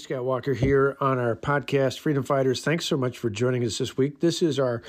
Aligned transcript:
Scott 0.00 0.24
Walker 0.24 0.54
here 0.54 0.96
on 0.98 1.18
our 1.18 1.36
podcast, 1.36 1.98
Freedom 1.98 2.22
Fighters. 2.22 2.62
Thanks 2.62 2.86
so 2.86 2.96
much 2.96 3.18
for 3.18 3.28
joining 3.28 3.64
us 3.64 3.76
this 3.76 3.98
week. 3.98 4.20
This 4.20 4.40
is 4.40 4.58
our 4.58 4.82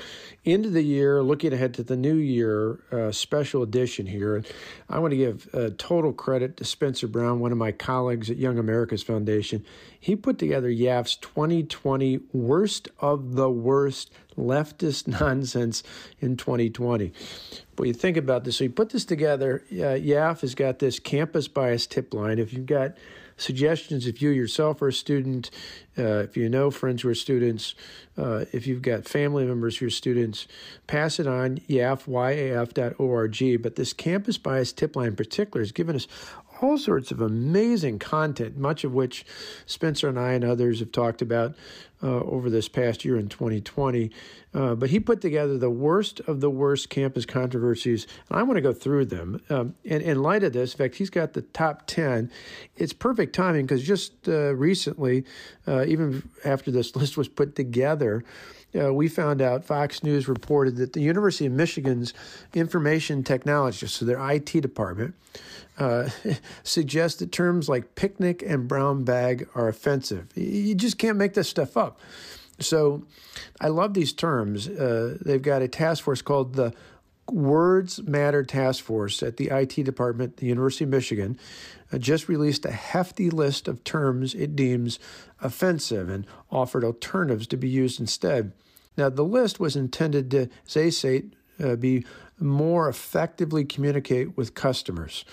end 0.46 0.64
of 0.64 0.72
the 0.72 0.82
year, 0.82 1.22
looking 1.22 1.52
ahead 1.52 1.74
to 1.74 1.82
the 1.82 1.96
new 1.96 2.14
year 2.14 2.78
uh, 2.90 3.12
special 3.12 3.62
edition 3.62 4.06
here. 4.06 4.36
And 4.36 4.46
I 4.88 4.98
want 5.00 5.12
to 5.12 5.16
give 5.18 5.48
uh, 5.52 5.70
total 5.76 6.14
credit 6.14 6.56
to 6.56 6.64
Spencer 6.64 7.06
Brown, 7.06 7.40
one 7.40 7.52
of 7.52 7.58
my 7.58 7.72
colleagues 7.72 8.30
at 8.30 8.38
Young 8.38 8.58
America's 8.58 9.02
Foundation. 9.02 9.64
He 10.00 10.16
put 10.16 10.38
together 10.38 10.68
YAF's 10.68 11.16
2020 11.16 12.20
Worst 12.32 12.88
of 12.98 13.34
the 13.34 13.50
Worst 13.50 14.10
Leftist 14.38 15.06
Nonsense 15.20 15.82
in 16.20 16.38
2020. 16.38 17.12
But 17.76 17.86
you 17.86 17.92
think 17.92 18.16
about 18.16 18.44
this. 18.44 18.56
So 18.56 18.64
you 18.64 18.70
put 18.70 18.90
this 18.90 19.04
together. 19.04 19.62
Uh, 19.70 19.94
YAF 19.98 20.40
has 20.40 20.54
got 20.54 20.78
this 20.78 20.98
campus 20.98 21.48
bias 21.48 21.86
tip 21.86 22.14
line. 22.14 22.38
If 22.38 22.52
you've 22.54 22.66
got 22.66 22.96
suggestions 23.36 24.06
if 24.06 24.22
you 24.22 24.30
yourself 24.30 24.82
are 24.82 24.88
a 24.88 24.92
student, 24.92 25.50
uh, 25.98 26.24
if 26.24 26.36
you 26.36 26.48
know 26.48 26.70
friends 26.70 27.02
who 27.02 27.08
are 27.08 27.14
students, 27.14 27.74
uh, 28.16 28.44
if 28.52 28.66
you've 28.66 28.82
got 28.82 29.04
family 29.04 29.44
members 29.44 29.78
who 29.78 29.86
are 29.86 29.90
students, 29.90 30.46
pass 30.86 31.18
it 31.18 31.26
on, 31.26 31.58
yaf, 31.68 32.06
yaf.org. 32.06 33.62
But 33.62 33.76
this 33.76 33.92
campus 33.92 34.38
bias 34.38 34.72
tip 34.72 34.96
line 34.96 35.08
in 35.08 35.16
particular 35.16 35.62
has 35.62 35.72
given 35.72 35.96
us 35.96 36.06
all 36.62 36.78
sorts 36.78 37.10
of 37.10 37.20
amazing 37.20 37.98
content, 37.98 38.56
much 38.56 38.84
of 38.84 38.92
which 38.92 39.24
Spencer 39.66 40.08
and 40.08 40.18
I 40.18 40.32
and 40.32 40.44
others 40.44 40.80
have 40.80 40.92
talked 40.92 41.22
about 41.22 41.54
uh, 42.02 42.20
over 42.20 42.50
this 42.50 42.68
past 42.68 43.04
year 43.04 43.18
in 43.18 43.28
2020. 43.28 44.10
Uh, 44.54 44.74
but 44.74 44.90
he 44.90 45.00
put 45.00 45.20
together 45.20 45.56
the 45.56 45.70
worst 45.70 46.20
of 46.20 46.40
the 46.40 46.50
worst 46.50 46.90
campus 46.90 47.24
controversies, 47.24 48.06
and 48.28 48.38
I 48.38 48.42
want 48.42 48.56
to 48.56 48.60
go 48.60 48.72
through 48.72 49.06
them. 49.06 49.40
Um, 49.48 49.74
and 49.84 50.02
in 50.02 50.22
light 50.22 50.44
of 50.44 50.52
this, 50.52 50.74
in 50.74 50.78
fact, 50.78 50.96
he's 50.96 51.10
got 51.10 51.32
the 51.32 51.42
top 51.42 51.86
10. 51.86 52.30
It's 52.76 52.92
perfect 52.92 53.34
timing 53.34 53.66
because 53.66 53.82
just 53.82 54.28
uh, 54.28 54.54
recently, 54.54 55.24
uh, 55.66 55.84
even 55.86 56.28
after 56.44 56.70
this 56.70 56.94
list 56.96 57.16
was 57.16 57.28
put 57.28 57.56
together, 57.56 58.24
uh, 58.78 58.92
we 58.92 59.08
found 59.08 59.42
out 59.42 59.64
Fox 59.64 60.02
News 60.02 60.28
reported 60.28 60.76
that 60.76 60.92
the 60.92 61.00
University 61.00 61.46
of 61.46 61.52
Michigan's 61.52 62.14
information 62.54 63.22
technologists, 63.22 63.98
so 63.98 64.04
their 64.04 64.30
IT 64.30 64.46
department, 64.60 65.14
uh, 65.78 66.08
that 67.16 67.32
terms 67.32 67.68
like 67.68 67.94
picnic 67.94 68.42
and 68.42 68.68
brown 68.68 69.04
bag 69.04 69.48
are 69.54 69.68
offensive. 69.68 70.28
You 70.34 70.74
just 70.74 70.98
can't 70.98 71.16
make 71.16 71.34
this 71.34 71.48
stuff 71.48 71.76
up. 71.76 72.00
So 72.58 73.02
I 73.60 73.68
love 73.68 73.94
these 73.94 74.12
terms. 74.12 74.68
Uh, 74.68 75.18
they've 75.20 75.42
got 75.42 75.62
a 75.62 75.68
task 75.68 76.04
force 76.04 76.22
called 76.22 76.54
the 76.54 76.72
Words 77.30 78.02
Matter 78.02 78.42
Task 78.42 78.84
Force 78.84 79.22
at 79.22 79.36
the 79.36 79.48
IT 79.48 79.84
department, 79.84 80.38
the 80.38 80.46
University 80.46 80.84
of 80.84 80.90
Michigan, 80.90 81.38
uh, 81.92 81.98
just 81.98 82.28
released 82.28 82.64
a 82.64 82.72
hefty 82.72 83.30
list 83.30 83.68
of 83.68 83.84
terms 83.84 84.34
it 84.34 84.56
deems 84.56 84.98
offensive 85.40 86.08
and 86.08 86.26
offered 86.50 86.84
alternatives 86.84 87.46
to 87.48 87.56
be 87.56 87.68
used 87.68 88.00
instead. 88.00 88.52
Now, 88.96 89.08
the 89.08 89.24
list 89.24 89.60
was 89.60 89.76
intended 89.76 90.30
to, 90.32 90.48
as 90.66 90.74
they 90.74 90.90
say, 90.90 91.24
uh, 91.62 91.76
be 91.76 92.04
more 92.38 92.88
effectively 92.88 93.64
communicate 93.64 94.36
with 94.36 94.54
customers 94.54 95.24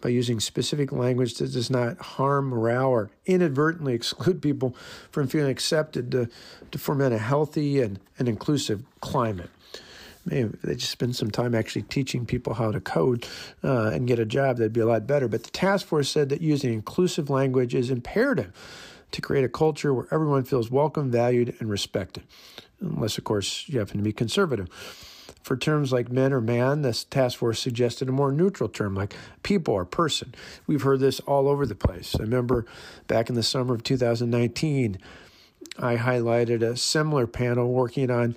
by 0.00 0.08
using 0.08 0.40
specific 0.40 0.92
language 0.92 1.34
that 1.34 1.52
does 1.52 1.70
not 1.70 1.98
harm 1.98 2.48
morale 2.48 2.88
or 2.88 3.10
inadvertently 3.26 3.94
exclude 3.94 4.40
people 4.40 4.74
from 5.10 5.26
feeling 5.26 5.50
accepted 5.50 6.10
to, 6.12 6.28
to 6.70 6.78
foment 6.78 7.14
a 7.14 7.18
healthy 7.18 7.80
and, 7.80 7.98
and 8.18 8.28
inclusive 8.28 8.82
climate. 9.00 9.50
They 10.28 10.74
just 10.74 10.90
spend 10.90 11.16
some 11.16 11.30
time 11.30 11.54
actually 11.54 11.82
teaching 11.82 12.26
people 12.26 12.54
how 12.54 12.70
to 12.70 12.80
code 12.80 13.26
uh, 13.64 13.90
and 13.90 14.06
get 14.06 14.18
a 14.18 14.24
job, 14.24 14.58
that'd 14.58 14.72
be 14.72 14.80
a 14.80 14.86
lot 14.86 15.06
better. 15.06 15.28
But 15.28 15.44
the 15.44 15.50
task 15.50 15.86
force 15.86 16.08
said 16.08 16.28
that 16.28 16.40
using 16.40 16.72
inclusive 16.72 17.30
language 17.30 17.74
is 17.74 17.90
imperative 17.90 18.52
to 19.10 19.20
create 19.20 19.44
a 19.44 19.48
culture 19.48 19.94
where 19.94 20.06
everyone 20.10 20.44
feels 20.44 20.70
welcome, 20.70 21.10
valued, 21.10 21.54
and 21.60 21.70
respected, 21.70 22.24
unless, 22.80 23.18
of 23.18 23.24
course, 23.24 23.64
you 23.68 23.78
happen 23.78 23.96
to 23.96 24.02
be 24.02 24.12
conservative. 24.12 24.68
For 25.42 25.56
terms 25.56 25.92
like 25.92 26.10
men 26.10 26.32
or 26.32 26.42
man, 26.42 26.82
this 26.82 27.04
task 27.04 27.38
force 27.38 27.58
suggested 27.58 28.08
a 28.08 28.12
more 28.12 28.32
neutral 28.32 28.68
term 28.68 28.94
like 28.94 29.14
people 29.42 29.72
or 29.72 29.86
person. 29.86 30.34
We've 30.66 30.82
heard 30.82 31.00
this 31.00 31.20
all 31.20 31.48
over 31.48 31.64
the 31.64 31.74
place. 31.74 32.14
I 32.16 32.22
remember 32.22 32.66
back 33.06 33.30
in 33.30 33.34
the 33.34 33.42
summer 33.42 33.74
of 33.74 33.82
2019, 33.82 34.98
I 35.78 35.96
highlighted 35.96 36.62
a 36.62 36.76
similar 36.76 37.26
panel 37.26 37.72
working 37.72 38.10
on 38.10 38.34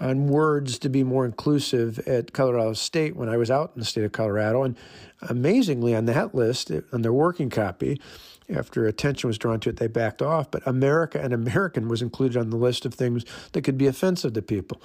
on 0.00 0.26
words 0.26 0.78
to 0.80 0.88
be 0.88 1.04
more 1.04 1.24
inclusive 1.24 1.98
at 2.00 2.32
Colorado 2.32 2.74
State 2.74 3.16
when 3.16 3.28
I 3.28 3.36
was 3.36 3.50
out 3.50 3.72
in 3.74 3.80
the 3.80 3.86
state 3.86 4.04
of 4.04 4.12
Colorado. 4.12 4.62
And 4.62 4.76
amazingly, 5.22 5.94
on 5.94 6.06
that 6.06 6.34
list, 6.34 6.70
on 6.92 7.02
their 7.02 7.12
working 7.12 7.50
copy, 7.50 8.00
after 8.48 8.86
attention 8.86 9.28
was 9.28 9.38
drawn 9.38 9.60
to 9.60 9.70
it, 9.70 9.76
they 9.76 9.86
backed 9.86 10.20
off. 10.22 10.50
But 10.50 10.66
America 10.66 11.20
and 11.20 11.32
American 11.32 11.88
was 11.88 12.02
included 12.02 12.36
on 12.36 12.50
the 12.50 12.56
list 12.56 12.84
of 12.84 12.94
things 12.94 13.24
that 13.52 13.62
could 13.62 13.78
be 13.78 13.86
offensive 13.86 14.32
to 14.34 14.42
people. 14.42 14.82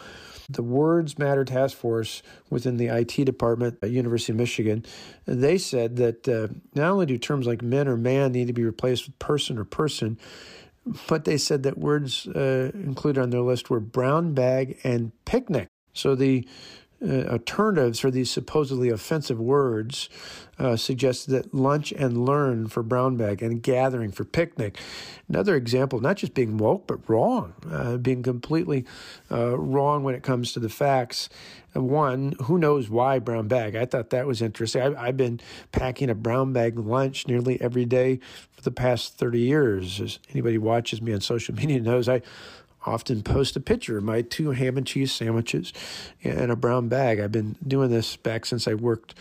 The 0.49 0.63
Words 0.63 1.19
Matter 1.19 1.43
Task 1.43 1.75
Force 1.75 2.23
within 2.49 2.77
the 2.77 2.87
IT 2.87 3.25
department 3.25 3.79
at 3.81 3.89
University 3.89 4.31
of 4.31 4.37
Michigan, 4.37 4.85
they 5.25 5.57
said 5.57 5.97
that 5.97 6.27
uh, 6.27 6.47
not 6.73 6.91
only 6.91 7.05
do 7.05 7.17
terms 7.17 7.47
like 7.47 7.61
men 7.61 7.85
or 7.87 7.97
man 7.97 8.31
need 8.31 8.47
to 8.47 8.53
be 8.53 8.63
replaced 8.63 9.07
with 9.07 9.19
person 9.19 9.57
or 9.57 9.65
person, 9.65 10.17
but 11.07 11.25
they 11.25 11.37
said 11.37 11.63
that 11.63 11.77
words 11.77 12.27
uh, 12.27 12.71
included 12.73 13.21
on 13.21 13.29
their 13.29 13.41
list 13.41 13.69
were 13.69 13.79
brown 13.79 14.33
bag 14.33 14.79
and 14.83 15.11
picnic. 15.25 15.67
So 15.93 16.15
the 16.15 16.47
alternatives 17.01 17.99
for 17.99 18.09
these 18.09 18.31
supposedly 18.31 18.89
offensive 18.89 19.39
words 19.39 20.09
uh, 20.59 20.75
suggested 20.75 21.31
that 21.31 21.53
lunch 21.53 21.91
and 21.91 22.25
learn 22.25 22.67
for 22.67 22.81
brown 22.81 23.15
bag 23.15 23.43
and 23.43 23.61
gathering 23.61 24.11
for 24.11 24.23
picnic. 24.23 24.79
Another 25.29 25.55
example, 25.55 25.99
not 25.99 26.17
just 26.17 26.33
being 26.33 26.57
woke, 26.57 26.87
but 26.87 27.07
wrong, 27.07 27.53
uh, 27.69 27.97
being 27.97 28.23
completely 28.23 28.85
uh, 29.31 29.57
wrong 29.57 30.03
when 30.03 30.15
it 30.15 30.23
comes 30.23 30.53
to 30.53 30.59
the 30.59 30.69
facts. 30.69 31.29
One, 31.73 32.33
who 32.43 32.57
knows 32.57 32.89
why 32.89 33.19
brown 33.19 33.47
bag? 33.47 33.75
I 33.75 33.85
thought 33.85 34.09
that 34.09 34.25
was 34.25 34.41
interesting. 34.41 34.81
I, 34.81 35.07
I've 35.07 35.17
been 35.17 35.39
packing 35.71 36.09
a 36.09 36.15
brown 36.15 36.53
bag 36.53 36.79
lunch 36.79 37.27
nearly 37.27 37.61
every 37.61 37.85
day 37.85 38.19
for 38.51 38.61
the 38.61 38.71
past 38.71 39.17
30 39.17 39.39
years. 39.39 40.01
As 40.01 40.17
anybody 40.31 40.57
watches 40.57 41.01
me 41.01 41.13
on 41.13 41.21
social 41.21 41.53
media 41.53 41.79
knows, 41.81 42.09
I 42.09 42.23
often 42.87 43.21
post 43.21 43.55
a 43.55 43.59
picture 43.59 43.97
of 43.97 44.03
my 44.03 44.21
two 44.21 44.51
ham 44.51 44.77
and 44.77 44.87
cheese 44.87 45.11
sandwiches 45.11 45.73
in 46.21 46.49
a 46.49 46.55
brown 46.55 46.87
bag. 46.87 47.19
I've 47.19 47.31
been 47.31 47.55
doing 47.67 47.91
this 47.91 48.15
back 48.15 48.45
since 48.45 48.67
I 48.67 48.73
worked 48.73 49.13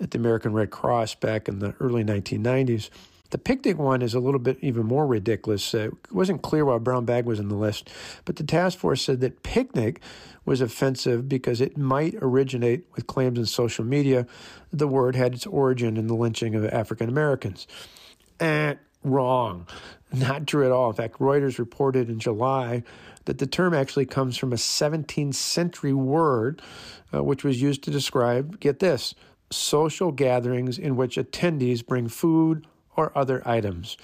at 0.00 0.10
the 0.10 0.18
American 0.18 0.52
Red 0.52 0.70
Cross 0.70 1.14
back 1.16 1.48
in 1.48 1.60
the 1.60 1.74
early 1.80 2.04
1990s. 2.04 2.90
The 3.30 3.38
picnic 3.38 3.78
one 3.78 4.02
is 4.02 4.12
a 4.12 4.20
little 4.20 4.40
bit 4.40 4.58
even 4.60 4.84
more 4.84 5.06
ridiculous. 5.06 5.74
Uh, 5.74 5.88
it 5.88 6.12
wasn't 6.12 6.42
clear 6.42 6.66
why 6.66 6.76
brown 6.76 7.06
bag 7.06 7.24
was 7.24 7.40
in 7.40 7.48
the 7.48 7.54
list, 7.54 7.88
but 8.26 8.36
the 8.36 8.44
task 8.44 8.76
force 8.76 9.00
said 9.00 9.20
that 9.20 9.42
picnic 9.42 10.02
was 10.44 10.60
offensive 10.60 11.30
because 11.30 11.62
it 11.62 11.78
might 11.78 12.14
originate 12.20 12.84
with 12.94 13.06
claims 13.06 13.38
in 13.38 13.46
social 13.46 13.84
media 13.84 14.26
the 14.70 14.88
word 14.88 15.16
had 15.16 15.32
its 15.32 15.46
origin 15.46 15.96
in 15.96 16.08
the 16.08 16.14
lynching 16.14 16.54
of 16.54 16.64
African 16.66 17.08
Americans. 17.08 17.66
Eh, 18.38 18.74
wrong. 19.04 19.66
Not 20.12 20.46
true 20.46 20.64
at 20.64 20.72
all. 20.72 20.90
In 20.90 20.96
fact, 20.96 21.18
Reuters 21.18 21.58
reported 21.58 22.10
in 22.10 22.18
July 22.18 22.82
that 23.24 23.38
the 23.38 23.46
term 23.46 23.72
actually 23.72 24.06
comes 24.06 24.36
from 24.36 24.52
a 24.52 24.56
17th 24.56 25.34
century 25.34 25.92
word, 25.92 26.60
uh, 27.14 27.22
which 27.22 27.44
was 27.44 27.62
used 27.62 27.82
to 27.84 27.90
describe, 27.90 28.60
get 28.60 28.80
this, 28.80 29.14
social 29.50 30.12
gatherings 30.12 30.78
in 30.78 30.96
which 30.96 31.16
attendees 31.16 31.84
bring 31.84 32.08
food 32.08 32.66
or 32.96 33.16
other 33.16 33.46
items. 33.46 33.96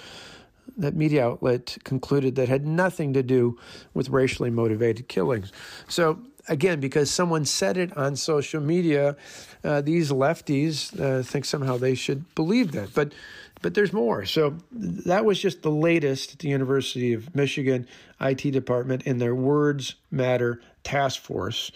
That 0.76 0.94
media 0.94 1.26
outlet 1.26 1.78
concluded 1.84 2.36
that 2.36 2.48
had 2.48 2.66
nothing 2.66 3.12
to 3.14 3.22
do 3.22 3.58
with 3.94 4.10
racially 4.10 4.50
motivated 4.50 5.08
killings. 5.08 5.52
So, 5.88 6.20
again, 6.48 6.80
because 6.80 7.10
someone 7.10 7.44
said 7.44 7.76
it 7.76 7.96
on 7.96 8.16
social 8.16 8.60
media, 8.60 9.16
uh, 9.64 9.80
these 9.80 10.10
lefties 10.10 10.98
uh, 11.00 11.22
think 11.22 11.44
somehow 11.44 11.76
they 11.76 11.94
should 11.94 12.34
believe 12.34 12.72
that. 12.72 12.94
But 12.94 13.12
but 13.60 13.74
there's 13.74 13.92
more. 13.92 14.24
So 14.24 14.56
that 14.70 15.24
was 15.24 15.40
just 15.40 15.62
the 15.62 15.70
latest 15.70 16.34
at 16.34 16.38
the 16.38 16.48
University 16.48 17.12
of 17.12 17.34
Michigan 17.34 17.88
IT 18.20 18.52
department 18.52 19.02
in 19.02 19.18
their 19.18 19.34
Words 19.34 19.96
Matter 20.12 20.60
task 20.84 21.20
force. 21.20 21.72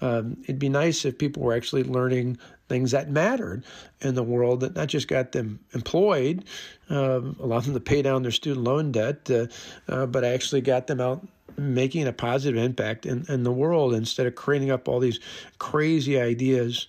Um, 0.00 0.36
it'd 0.44 0.58
be 0.58 0.68
nice 0.68 1.04
if 1.04 1.18
people 1.18 1.42
were 1.42 1.54
actually 1.54 1.84
learning 1.84 2.38
things 2.68 2.92
that 2.92 3.10
mattered 3.10 3.64
in 4.00 4.14
the 4.14 4.22
world 4.22 4.60
that 4.60 4.74
not 4.74 4.88
just 4.88 5.08
got 5.08 5.32
them 5.32 5.60
employed, 5.72 6.44
um, 6.88 7.36
allowed 7.40 7.64
them 7.64 7.74
to 7.74 7.80
pay 7.80 8.00
down 8.00 8.22
their 8.22 8.32
student 8.32 8.64
loan 8.64 8.92
debt, 8.92 9.30
uh, 9.30 9.46
uh, 9.88 10.06
but 10.06 10.24
actually 10.24 10.60
got 10.60 10.86
them 10.86 11.00
out 11.00 11.26
making 11.56 12.06
a 12.06 12.12
positive 12.12 12.62
impact 12.62 13.06
in, 13.06 13.24
in 13.28 13.42
the 13.42 13.52
world 13.52 13.94
instead 13.94 14.26
of 14.26 14.34
creating 14.34 14.70
up 14.70 14.88
all 14.88 15.00
these 15.00 15.20
crazy 15.58 16.18
ideas 16.18 16.86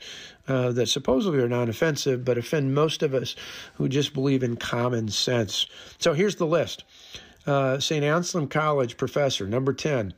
uh, 0.47 0.71
that 0.71 0.87
supposedly 0.87 1.39
are 1.39 1.49
non 1.49 1.69
offensive 1.69 2.23
but 2.23 2.37
offend 2.37 2.73
most 2.73 3.03
of 3.03 3.13
us 3.13 3.35
who 3.75 3.89
just 3.89 4.13
believe 4.13 4.43
in 4.43 4.55
common 4.55 5.09
sense. 5.09 5.67
So 5.97 6.13
here's 6.13 6.35
the 6.35 6.45
list 6.45 6.83
uh, 7.45 7.79
St. 7.79 8.03
Anselm 8.03 8.47
College 8.47 8.97
professor, 8.97 9.47
number 9.47 9.73
10. 9.73 10.13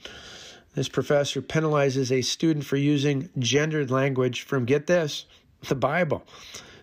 This 0.76 0.90
professor 0.90 1.42
penalizes 1.42 2.12
a 2.12 2.22
student 2.22 2.66
for 2.66 2.78
using 2.78 3.30
gendered 3.40 3.90
language 3.90 4.44
from, 4.44 4.66
get 4.66 4.86
this, 4.86 5.26
the 5.68 5.76
Bible. 5.76 6.24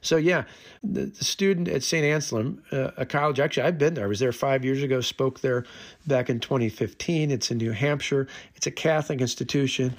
So, 0.04 0.16
yeah, 0.16 0.44
the, 0.82 1.06
the 1.06 1.24
student 1.24 1.66
at 1.66 1.82
St. 1.82 2.04
Anselm, 2.04 2.62
uh, 2.70 2.90
a 2.98 3.06
college, 3.06 3.40
actually, 3.40 3.62
I've 3.62 3.78
been 3.78 3.94
there. 3.94 4.04
I 4.04 4.08
was 4.08 4.20
there 4.20 4.32
five 4.32 4.62
years 4.62 4.82
ago, 4.82 5.00
spoke 5.00 5.40
there 5.40 5.64
back 6.06 6.28
in 6.28 6.40
2015. 6.40 7.30
It's 7.30 7.50
in 7.50 7.56
New 7.56 7.72
Hampshire, 7.72 8.28
it's 8.54 8.66
a 8.66 8.70
Catholic 8.70 9.22
institution. 9.22 9.96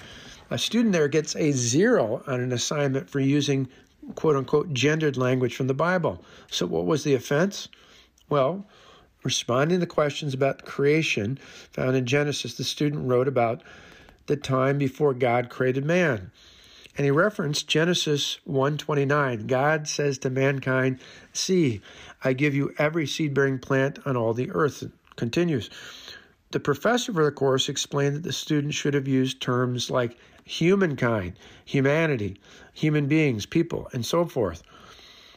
A 0.50 0.58
student 0.58 0.92
there 0.92 1.08
gets 1.08 1.34
a 1.34 1.50
zero 1.50 2.22
on 2.28 2.40
an 2.40 2.52
assignment 2.52 3.10
for 3.10 3.18
using 3.18 3.68
quote 4.14 4.36
unquote 4.36 4.72
gendered 4.72 5.16
language 5.16 5.56
from 5.56 5.66
the 5.66 5.74
Bible. 5.74 6.24
So, 6.48 6.66
what 6.66 6.86
was 6.86 7.02
the 7.02 7.14
offense? 7.14 7.68
Well, 8.28 8.64
responding 9.24 9.80
to 9.80 9.86
questions 9.86 10.34
about 10.34 10.64
creation 10.64 11.36
found 11.72 11.96
in 11.96 12.06
Genesis, 12.06 12.54
the 12.54 12.62
student 12.62 13.08
wrote 13.08 13.26
about 13.26 13.62
the 14.26 14.36
time 14.36 14.78
before 14.78 15.14
God 15.14 15.50
created 15.50 15.84
man. 15.84 16.30
And 16.96 17.04
he 17.04 17.10
referenced 17.10 17.68
Genesis 17.68 18.38
1:29. 18.44 19.46
God 19.46 19.86
says 19.86 20.16
to 20.18 20.30
mankind, 20.30 20.98
"See, 21.32 21.82
I 22.24 22.32
give 22.32 22.54
you 22.54 22.74
every 22.78 23.06
seed-bearing 23.06 23.58
plant 23.58 23.98
on 24.06 24.16
all 24.16 24.32
the 24.32 24.50
earth." 24.50 24.82
It 24.82 24.92
continues. 25.14 25.68
The 26.52 26.60
professor 26.60 27.12
for 27.12 27.24
the 27.24 27.32
course 27.32 27.68
explained 27.68 28.16
that 28.16 28.22
the 28.22 28.32
student 28.32 28.72
should 28.72 28.94
have 28.94 29.06
used 29.06 29.42
terms 29.42 29.90
like 29.90 30.16
humankind, 30.44 31.34
humanity, 31.64 32.38
human 32.72 33.06
beings, 33.08 33.44
people, 33.44 33.88
and 33.92 34.06
so 34.06 34.24
forth. 34.24 34.62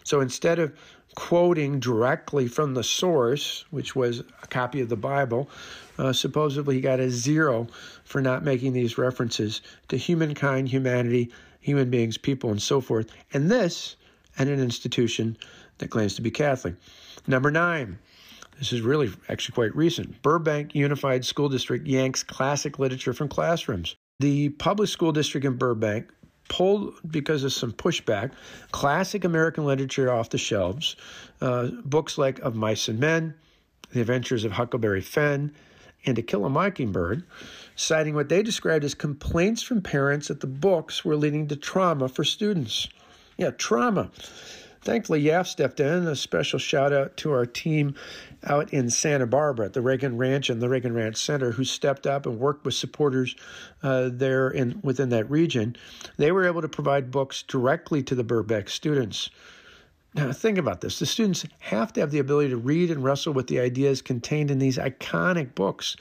So 0.04 0.22
instead 0.22 0.60
of 0.60 0.72
quoting 1.16 1.80
directly 1.80 2.48
from 2.48 2.74
the 2.74 2.84
source, 2.84 3.66
which 3.72 3.96
was 3.96 4.20
a 4.42 4.48
copy 4.48 4.80
of 4.80 4.88
the 4.88 4.96
Bible, 4.96 5.50
uh, 5.98 6.14
supposedly 6.14 6.76
he 6.76 6.82
got 6.82 7.00
a 7.00 7.10
zero 7.10 7.68
for 8.06 8.22
not 8.22 8.44
making 8.44 8.74
these 8.74 8.98
references 8.98 9.62
to 9.90 9.98
humankind, 9.98 10.70
humanity, 10.70 11.32
human 11.70 11.90
beings, 11.90 12.18
people, 12.18 12.50
and 12.50 12.62
so 12.62 12.82
forth. 12.82 13.12
And 13.34 13.50
this 13.50 13.96
at 14.38 14.48
an 14.48 14.60
institution 14.60 15.38
that 15.78 15.90
claims 15.90 16.16
to 16.16 16.22
be 16.22 16.32
Catholic. 16.32 16.76
Number 17.28 17.52
nine. 17.52 18.00
This 18.58 18.74
is 18.74 18.82
really 18.82 19.10
actually 19.30 19.54
quite 19.54 19.74
recent. 19.74 20.22
Burbank 20.22 20.76
Unified 20.76 21.24
School 21.24 21.48
District 21.48 21.88
yanks 21.88 22.24
classic 22.24 22.78
literature 22.78 23.14
from 23.14 23.30
classrooms. 23.30 23.96
The 24.20 24.50
public 24.50 24.90
school 24.90 25.14
district 25.14 25.46
in 25.46 25.56
Burbank 25.56 26.10
pulled, 26.50 26.96
because 27.10 27.46
of 27.46 27.54
some 27.54 27.72
pushback, 27.72 28.32
classic 28.72 29.24
American 29.24 29.64
literature 29.64 30.12
off 30.12 30.30
the 30.30 30.38
shelves. 30.38 30.98
Uh, 31.40 31.68
books 31.86 32.18
like 32.18 32.40
Of 32.40 32.56
Mice 32.56 32.90
and 32.90 33.00
Men, 33.00 33.34
The 33.94 34.02
Adventures 34.02 34.44
of 34.44 34.52
Huckleberry 34.52 35.02
Finn, 35.02 35.54
and 36.06 36.16
To 36.16 36.22
Kill 36.22 36.46
a 36.46 36.50
Mockingbird, 36.50 37.24
citing 37.76 38.16
what 38.16 38.30
they 38.30 38.44
described 38.44 38.84
as 38.84 38.94
complaints 38.94 39.62
from 39.62 39.82
parents 39.82 40.28
that 40.28 40.40
the 40.40 40.48
books 40.48 41.04
were 41.04 41.16
leading 41.16 41.48
to 41.48 41.56
trauma 41.56 42.10
for 42.10 42.24
students. 42.24 42.88
Yeah, 43.38 43.52
trauma. 43.52 44.12
Thankfully, 44.82 45.22
YAF 45.24 45.46
stepped 45.46 45.80
in. 45.80 46.08
A 46.08 46.16
special 46.16 46.58
shout 46.58 46.94
out 46.94 47.18
to 47.18 47.32
our 47.32 47.46
team 47.46 47.96
out 48.46 48.74
in 48.74 48.90
Santa 48.90 49.28
Barbara 49.28 49.66
at 49.66 49.74
the 49.74 49.82
Reagan 49.82 50.18
Ranch 50.18 50.50
and 50.50 50.62
the 50.62 50.70
Reagan 50.70 50.94
Ranch 50.94 51.18
Center, 51.18 51.52
who 51.52 51.66
stepped 51.66 52.08
up 52.08 52.26
and 52.26 52.40
worked 52.40 52.64
with 52.64 52.74
supporters 52.74 53.36
uh, 53.84 54.10
there 54.12 54.50
in 54.50 54.80
within 54.82 55.10
that 55.10 55.30
region. 55.30 55.76
They 56.18 56.32
were 56.32 56.46
able 56.46 56.62
to 56.62 56.70
provide 56.70 57.12
books 57.12 57.44
directly 57.44 58.04
to 58.04 58.16
the 58.16 58.24
Burbank 58.24 58.70
students. 58.70 59.30
Now, 60.16 60.32
think 60.32 60.58
about 60.58 60.82
this. 60.82 61.00
The 61.00 61.06
students 61.06 61.46
have 61.60 61.94
to 61.94 62.02
have 62.02 62.12
the 62.12 62.20
ability 62.20 62.50
to 62.50 62.58
read 62.58 62.90
and 62.90 63.04
wrestle 63.04 63.34
with 63.34 63.48
the 63.48 63.60
ideas 63.60 64.02
contained 64.02 64.50
in 64.50 64.58
these 64.58 64.78
iconic 64.78 65.54
books, 65.56 65.96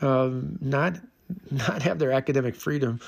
um, 0.00 0.58
not 0.60 0.96
not 1.50 1.82
have 1.82 1.98
their 1.98 2.12
academic 2.12 2.54
freedom 2.54 3.00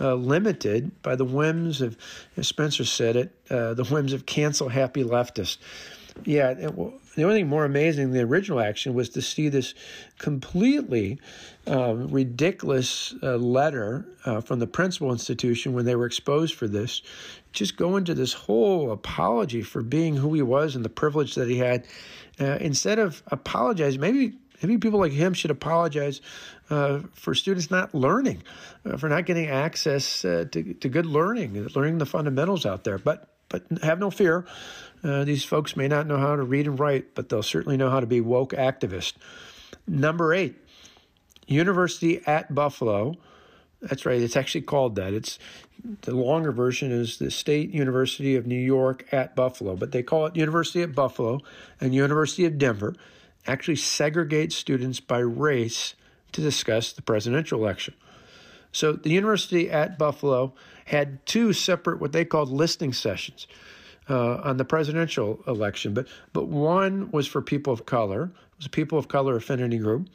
uh, 0.00 0.14
limited 0.14 0.90
by 1.02 1.16
the 1.16 1.24
whims 1.24 1.80
of, 1.80 1.96
as 2.36 2.46
Spencer 2.48 2.84
said 2.84 3.16
it, 3.16 3.34
uh, 3.50 3.74
the 3.74 3.84
whims 3.84 4.12
of 4.12 4.26
cancel 4.26 4.68
happy 4.68 5.02
leftists. 5.02 5.58
Yeah, 6.24 6.50
it, 6.50 6.72
the 7.14 7.24
only 7.24 7.40
thing 7.40 7.48
more 7.48 7.64
amazing 7.64 8.10
than 8.10 8.12
the 8.12 8.24
original 8.24 8.60
action 8.60 8.94
was 8.94 9.08
to 9.10 9.22
see 9.22 9.48
this 9.48 9.74
completely 10.18 11.18
um, 11.66 12.08
ridiculous 12.08 13.14
uh, 13.22 13.36
letter 13.36 14.06
uh, 14.24 14.40
from 14.40 14.58
the 14.58 14.66
principal 14.66 15.12
institution 15.12 15.72
when 15.72 15.84
they 15.84 15.96
were 15.96 16.06
exposed 16.06 16.54
for 16.54 16.68
this. 16.68 17.02
Just 17.52 17.76
go 17.76 17.96
into 17.96 18.14
this 18.14 18.32
whole 18.32 18.90
apology 18.90 19.62
for 19.62 19.82
being 19.82 20.16
who 20.16 20.34
he 20.34 20.42
was 20.42 20.74
and 20.76 20.84
the 20.84 20.90
privilege 20.90 21.34
that 21.36 21.48
he 21.48 21.58
had. 21.58 21.86
Uh, 22.40 22.58
instead 22.60 22.98
of 22.98 23.22
apologizing, 23.28 24.00
maybe 24.00 24.34
maybe 24.62 24.78
people 24.78 24.98
like 24.98 25.12
him 25.12 25.34
should 25.34 25.50
apologize 25.50 26.20
uh, 26.70 27.00
for 27.12 27.34
students 27.34 27.70
not 27.70 27.94
learning, 27.94 28.42
uh, 28.84 28.96
for 28.96 29.08
not 29.08 29.26
getting 29.26 29.46
access 29.46 30.24
uh, 30.24 30.44
to, 30.50 30.74
to 30.74 30.88
good 30.88 31.06
learning, 31.06 31.68
learning 31.74 31.98
the 31.98 32.06
fundamentals 32.06 32.66
out 32.66 32.82
there. 32.84 32.98
But 32.98 33.30
but 33.48 33.64
have 33.82 34.00
no 34.00 34.10
fear. 34.10 34.46
Uh, 35.04 35.22
these 35.22 35.44
folks 35.44 35.76
may 35.76 35.86
not 35.86 36.06
know 36.06 36.16
how 36.16 36.34
to 36.34 36.42
read 36.42 36.66
and 36.66 36.80
write, 36.80 37.14
but 37.14 37.28
they'll 37.28 37.42
certainly 37.42 37.76
know 37.76 37.90
how 37.90 38.00
to 38.00 38.06
be 38.06 38.20
woke 38.22 38.52
activists. 38.52 39.12
Number 39.86 40.32
eight, 40.32 40.56
University 41.46 42.22
at 42.26 42.54
Buffalo. 42.54 43.14
That's 43.82 44.06
right. 44.06 44.20
It's 44.20 44.36
actually 44.36 44.62
called 44.62 44.96
that. 44.96 45.12
It's 45.12 45.38
the 46.02 46.14
longer 46.14 46.52
version 46.52 46.90
is 46.90 47.18
the 47.18 47.30
State 47.30 47.70
University 47.70 48.34
of 48.34 48.46
New 48.46 48.58
York 48.58 49.04
at 49.12 49.36
Buffalo, 49.36 49.76
but 49.76 49.92
they 49.92 50.02
call 50.02 50.24
it 50.24 50.36
University 50.36 50.80
at 50.82 50.94
Buffalo 50.94 51.40
and 51.82 51.94
University 51.94 52.46
of 52.46 52.56
Denver. 52.56 52.94
Actually, 53.46 53.76
segregate 53.76 54.52
students 54.52 55.00
by 55.00 55.18
race 55.18 55.94
to 56.32 56.40
discuss 56.40 56.92
the 56.92 57.02
presidential 57.02 57.60
election. 57.60 57.92
So 58.72 58.94
the 58.94 59.10
university 59.10 59.70
at 59.70 59.98
Buffalo 59.98 60.54
had 60.86 61.24
two 61.26 61.52
separate, 61.52 62.00
what 62.00 62.12
they 62.12 62.24
called 62.24 62.48
listening 62.48 62.94
sessions 62.94 63.46
uh, 64.08 64.36
on 64.44 64.56
the 64.56 64.64
presidential 64.64 65.42
election, 65.46 65.94
but 65.94 66.06
but 66.32 66.46
one 66.46 67.10
was 67.10 67.26
for 67.26 67.40
people 67.42 67.72
of 67.72 67.86
color. 67.86 68.24
It 68.24 68.58
was 68.58 68.66
a 68.66 68.70
people 68.70 68.98
of 68.98 69.08
color 69.08 69.36
affinity 69.36 69.78
group, 69.78 70.08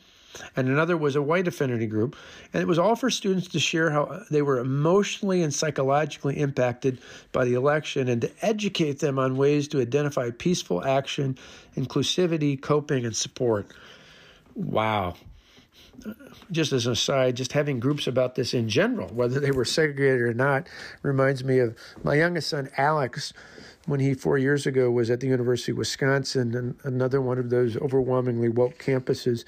and 0.55 0.67
another 0.67 0.95
was 0.95 1.15
a 1.15 1.21
white 1.21 1.47
affinity 1.47 1.87
group, 1.87 2.15
and 2.53 2.61
it 2.61 2.67
was 2.67 2.79
all 2.79 2.95
for 2.95 3.09
students 3.09 3.47
to 3.49 3.59
share 3.59 3.89
how 3.89 4.23
they 4.29 4.41
were 4.41 4.59
emotionally 4.59 5.41
and 5.41 5.53
psychologically 5.53 6.39
impacted 6.39 6.99
by 7.31 7.45
the 7.45 7.55
election, 7.55 8.07
and 8.07 8.21
to 8.21 8.31
educate 8.41 8.99
them 8.99 9.17
on 9.17 9.37
ways 9.37 9.67
to 9.69 9.81
identify 9.81 10.29
peaceful 10.31 10.83
action, 10.85 11.37
inclusivity, 11.75 12.59
coping, 12.61 13.05
and 13.05 13.15
support. 13.15 13.73
Wow, 14.55 15.15
just 16.51 16.73
as 16.73 16.85
an 16.85 16.93
aside, 16.93 17.35
just 17.35 17.53
having 17.53 17.79
groups 17.79 18.07
about 18.07 18.35
this 18.35 18.53
in 18.53 18.69
general, 18.69 19.09
whether 19.09 19.39
they 19.39 19.51
were 19.51 19.65
segregated 19.65 20.21
or 20.21 20.33
not, 20.33 20.67
reminds 21.01 21.43
me 21.43 21.59
of 21.59 21.75
my 22.03 22.15
youngest 22.15 22.49
son, 22.49 22.69
Alex, 22.77 23.33
when 23.89 23.99
he 23.99 24.13
four 24.13 24.37
years 24.37 24.67
ago 24.67 24.91
was 24.91 25.09
at 25.09 25.19
the 25.19 25.27
University 25.27 25.71
of 25.71 25.79
Wisconsin, 25.79 26.55
and 26.55 26.75
another 26.83 27.19
one 27.19 27.39
of 27.39 27.49
those 27.49 27.75
overwhelmingly 27.77 28.47
woke 28.47 28.77
campuses. 28.77 29.45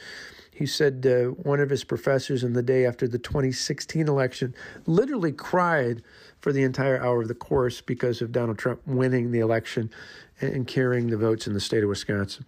He 0.51 0.65
said 0.65 1.05
uh, 1.05 1.29
one 1.43 1.59
of 1.59 1.69
his 1.69 1.83
professors 1.83 2.43
in 2.43 2.53
the 2.53 2.63
day 2.63 2.85
after 2.85 3.07
the 3.07 3.19
2016 3.19 4.07
election 4.07 4.55
literally 4.87 5.31
cried 5.31 6.01
for 6.39 6.51
the 6.51 6.63
entire 6.63 6.99
hour 7.01 7.21
of 7.21 7.27
the 7.27 7.35
course 7.35 7.81
because 7.81 8.19
of 8.21 8.31
Donald 8.31 8.57
Trump 8.57 8.81
winning 8.87 9.31
the 9.31 9.39
election 9.39 9.91
and 10.39 10.65
carrying 10.65 11.07
the 11.07 11.17
votes 11.17 11.45
in 11.45 11.53
the 11.53 11.59
state 11.59 11.83
of 11.83 11.89
Wisconsin. 11.89 12.45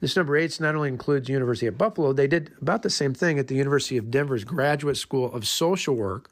This 0.00 0.16
number 0.16 0.36
eight 0.36 0.60
not 0.60 0.74
only 0.74 0.88
includes 0.88 1.28
University 1.28 1.66
of 1.66 1.78
Buffalo, 1.78 2.12
they 2.12 2.26
did 2.26 2.50
about 2.60 2.82
the 2.82 2.90
same 2.90 3.14
thing 3.14 3.38
at 3.38 3.46
the 3.46 3.54
University 3.54 3.96
of 3.96 4.10
Denver's 4.10 4.44
Graduate 4.44 4.96
School 4.96 5.32
of 5.32 5.46
Social 5.46 5.94
Work, 5.94 6.30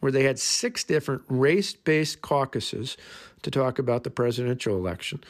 where 0.00 0.12
they 0.12 0.24
had 0.24 0.38
six 0.38 0.84
different 0.84 1.22
race-based 1.28 2.20
caucuses 2.20 2.96
to 3.42 3.50
talk 3.50 3.78
about 3.78 4.04
the 4.04 4.10
presidential 4.10 4.76
election. 4.76 5.22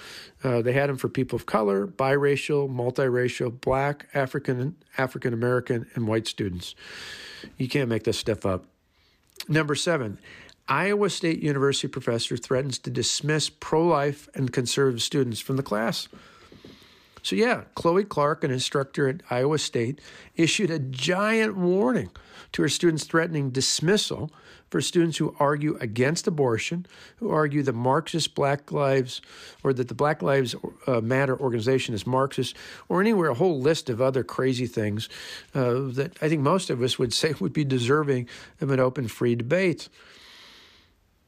Uh, 0.44 0.62
they 0.62 0.72
had 0.72 0.88
them 0.88 0.96
for 0.96 1.08
people 1.08 1.36
of 1.36 1.46
color, 1.46 1.86
biracial, 1.86 2.70
multiracial, 2.70 3.60
black, 3.60 4.08
African, 4.14 4.76
African 4.98 5.32
American, 5.32 5.86
and 5.94 6.06
white 6.06 6.26
students. 6.26 6.74
You 7.56 7.68
can't 7.68 7.88
make 7.88 8.04
this 8.04 8.18
stuff 8.18 8.46
up. 8.46 8.64
Number 9.48 9.74
seven, 9.74 10.18
Iowa 10.68 11.10
State 11.10 11.42
University 11.42 11.88
professor 11.88 12.36
threatens 12.36 12.78
to 12.80 12.90
dismiss 12.90 13.50
pro 13.50 13.84
life 13.84 14.28
and 14.34 14.52
conservative 14.52 15.02
students 15.02 15.40
from 15.40 15.56
the 15.56 15.62
class. 15.62 16.08
So, 17.22 17.36
yeah, 17.36 17.62
Chloe 17.74 18.04
Clark, 18.04 18.44
an 18.44 18.50
instructor 18.50 19.08
at 19.08 19.22
Iowa 19.30 19.58
State, 19.58 20.00
issued 20.36 20.70
a 20.70 20.78
giant 20.78 21.56
warning 21.56 22.10
to 22.52 22.62
her 22.62 22.68
students 22.68 23.04
threatening 23.04 23.50
dismissal 23.50 24.30
for 24.72 24.80
students 24.80 25.18
who 25.18 25.36
argue 25.38 25.76
against 25.82 26.26
abortion, 26.26 26.86
who 27.16 27.30
argue 27.30 27.62
the 27.62 27.74
Marxist 27.74 28.34
Black 28.34 28.72
Lives 28.72 29.20
or 29.62 29.74
that 29.74 29.88
the 29.88 29.94
Black 29.94 30.22
Lives 30.22 30.54
uh, 30.86 31.00
Matter 31.02 31.38
organization 31.38 31.94
is 31.94 32.06
Marxist, 32.06 32.56
or 32.88 33.00
anywhere 33.02 33.28
a 33.28 33.34
whole 33.34 33.60
list 33.60 33.90
of 33.90 34.00
other 34.00 34.24
crazy 34.24 34.66
things 34.66 35.10
uh, 35.54 35.74
that 35.92 36.16
I 36.22 36.28
think 36.30 36.40
most 36.40 36.70
of 36.70 36.82
us 36.82 36.98
would 36.98 37.12
say 37.12 37.34
would 37.38 37.52
be 37.52 37.64
deserving 37.64 38.28
of 38.62 38.70
an 38.70 38.80
open, 38.80 39.08
free 39.08 39.34
debate. 39.34 39.90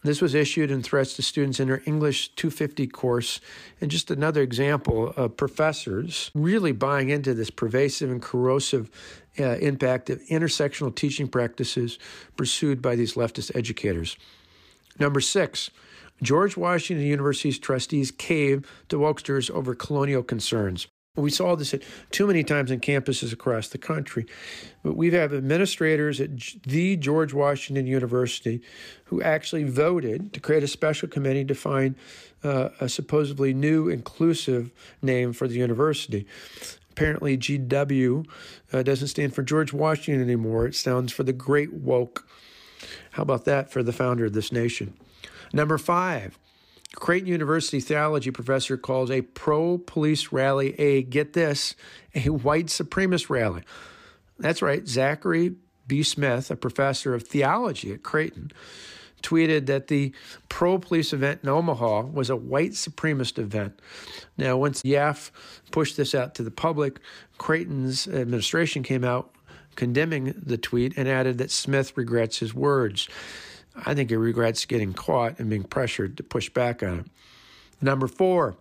This 0.04 0.20
was 0.20 0.34
issued 0.34 0.70
in 0.70 0.82
threats 0.82 1.16
to 1.16 1.22
students 1.22 1.58
in 1.58 1.68
their 1.68 1.82
English 1.86 2.28
250 2.36 2.86
course. 2.88 3.40
And 3.80 3.90
just 3.90 4.10
another 4.10 4.42
example 4.42 5.14
of 5.16 5.38
professors 5.38 6.30
really 6.34 6.72
buying 6.72 7.08
into 7.08 7.32
this 7.32 7.48
pervasive 7.48 8.10
and 8.10 8.20
corrosive 8.20 8.90
uh, 9.40 9.56
impact 9.56 10.10
of 10.10 10.20
intersectional 10.28 10.94
teaching 10.94 11.26
practices 11.26 11.98
pursued 12.36 12.82
by 12.82 12.96
these 12.96 13.14
leftist 13.14 13.56
educators. 13.56 14.18
Number 14.98 15.22
six, 15.22 15.70
George 16.22 16.54
Washington 16.54 17.06
University's 17.06 17.58
trustees 17.58 18.10
caved 18.10 18.66
to 18.90 18.98
Wokesters 18.98 19.50
over 19.50 19.74
colonial 19.74 20.22
concerns. 20.22 20.86
We 21.16 21.30
saw 21.30 21.54
this 21.54 21.72
too 22.10 22.26
many 22.26 22.42
times 22.42 22.72
in 22.72 22.80
campuses 22.80 23.32
across 23.32 23.68
the 23.68 23.78
country. 23.78 24.26
But 24.82 24.96
we 24.96 25.12
have 25.12 25.32
administrators 25.32 26.20
at 26.20 26.30
the 26.64 26.96
George 26.96 27.32
Washington 27.32 27.86
University 27.86 28.60
who 29.04 29.22
actually 29.22 29.62
voted 29.62 30.32
to 30.32 30.40
create 30.40 30.64
a 30.64 30.68
special 30.68 31.06
committee 31.06 31.44
to 31.44 31.54
find 31.54 31.94
uh, 32.42 32.70
a 32.80 32.88
supposedly 32.88 33.54
new 33.54 33.88
inclusive 33.88 34.72
name 35.02 35.32
for 35.32 35.46
the 35.46 35.54
university. 35.54 36.26
Apparently, 36.90 37.38
GW 37.38 38.26
uh, 38.72 38.82
doesn't 38.82 39.08
stand 39.08 39.36
for 39.36 39.44
George 39.44 39.72
Washington 39.72 40.20
anymore. 40.20 40.66
It 40.66 40.74
stands 40.74 41.12
for 41.12 41.22
the 41.22 41.32
Great 41.32 41.72
Woke. 41.72 42.26
How 43.12 43.22
about 43.22 43.44
that 43.44 43.70
for 43.70 43.84
the 43.84 43.92
founder 43.92 44.24
of 44.24 44.32
this 44.32 44.50
nation? 44.50 44.94
Number 45.52 45.78
five, 45.78 46.40
Creighton 46.94 47.28
University 47.28 47.80
theology 47.80 48.30
professor 48.30 48.76
calls 48.76 49.10
a 49.10 49.22
pro 49.22 49.78
police 49.78 50.32
rally 50.32 50.78
a, 50.78 51.02
get 51.02 51.32
this, 51.32 51.74
a 52.14 52.28
white 52.28 52.66
supremacist 52.66 53.30
rally. 53.30 53.62
That's 54.38 54.62
right. 54.62 54.86
Zachary 54.86 55.54
B. 55.86 56.02
Smith, 56.02 56.50
a 56.50 56.56
professor 56.56 57.14
of 57.14 57.24
theology 57.24 57.92
at 57.92 58.02
Creighton, 58.02 58.52
tweeted 59.22 59.66
that 59.66 59.88
the 59.88 60.12
pro 60.48 60.78
police 60.78 61.12
event 61.12 61.40
in 61.42 61.48
Omaha 61.48 62.02
was 62.02 62.30
a 62.30 62.36
white 62.36 62.72
supremacist 62.72 63.38
event. 63.38 63.80
Now, 64.36 64.56
once 64.56 64.82
YAF 64.82 65.30
pushed 65.70 65.96
this 65.96 66.14
out 66.14 66.34
to 66.36 66.42
the 66.42 66.50
public, 66.50 67.00
Creighton's 67.38 68.06
administration 68.06 68.82
came 68.82 69.02
out 69.02 69.34
condemning 69.76 70.34
the 70.40 70.58
tweet 70.58 70.96
and 70.96 71.08
added 71.08 71.38
that 71.38 71.50
Smith 71.50 71.96
regrets 71.96 72.38
his 72.38 72.54
words. 72.54 73.08
I 73.74 73.94
think 73.94 74.10
he 74.10 74.16
regrets 74.16 74.64
getting 74.64 74.92
caught 74.92 75.38
and 75.38 75.50
being 75.50 75.64
pressured 75.64 76.16
to 76.16 76.22
push 76.22 76.48
back 76.48 76.82
on 76.82 77.00
it. 77.00 77.06
Number 77.80 78.06
four, 78.06 78.56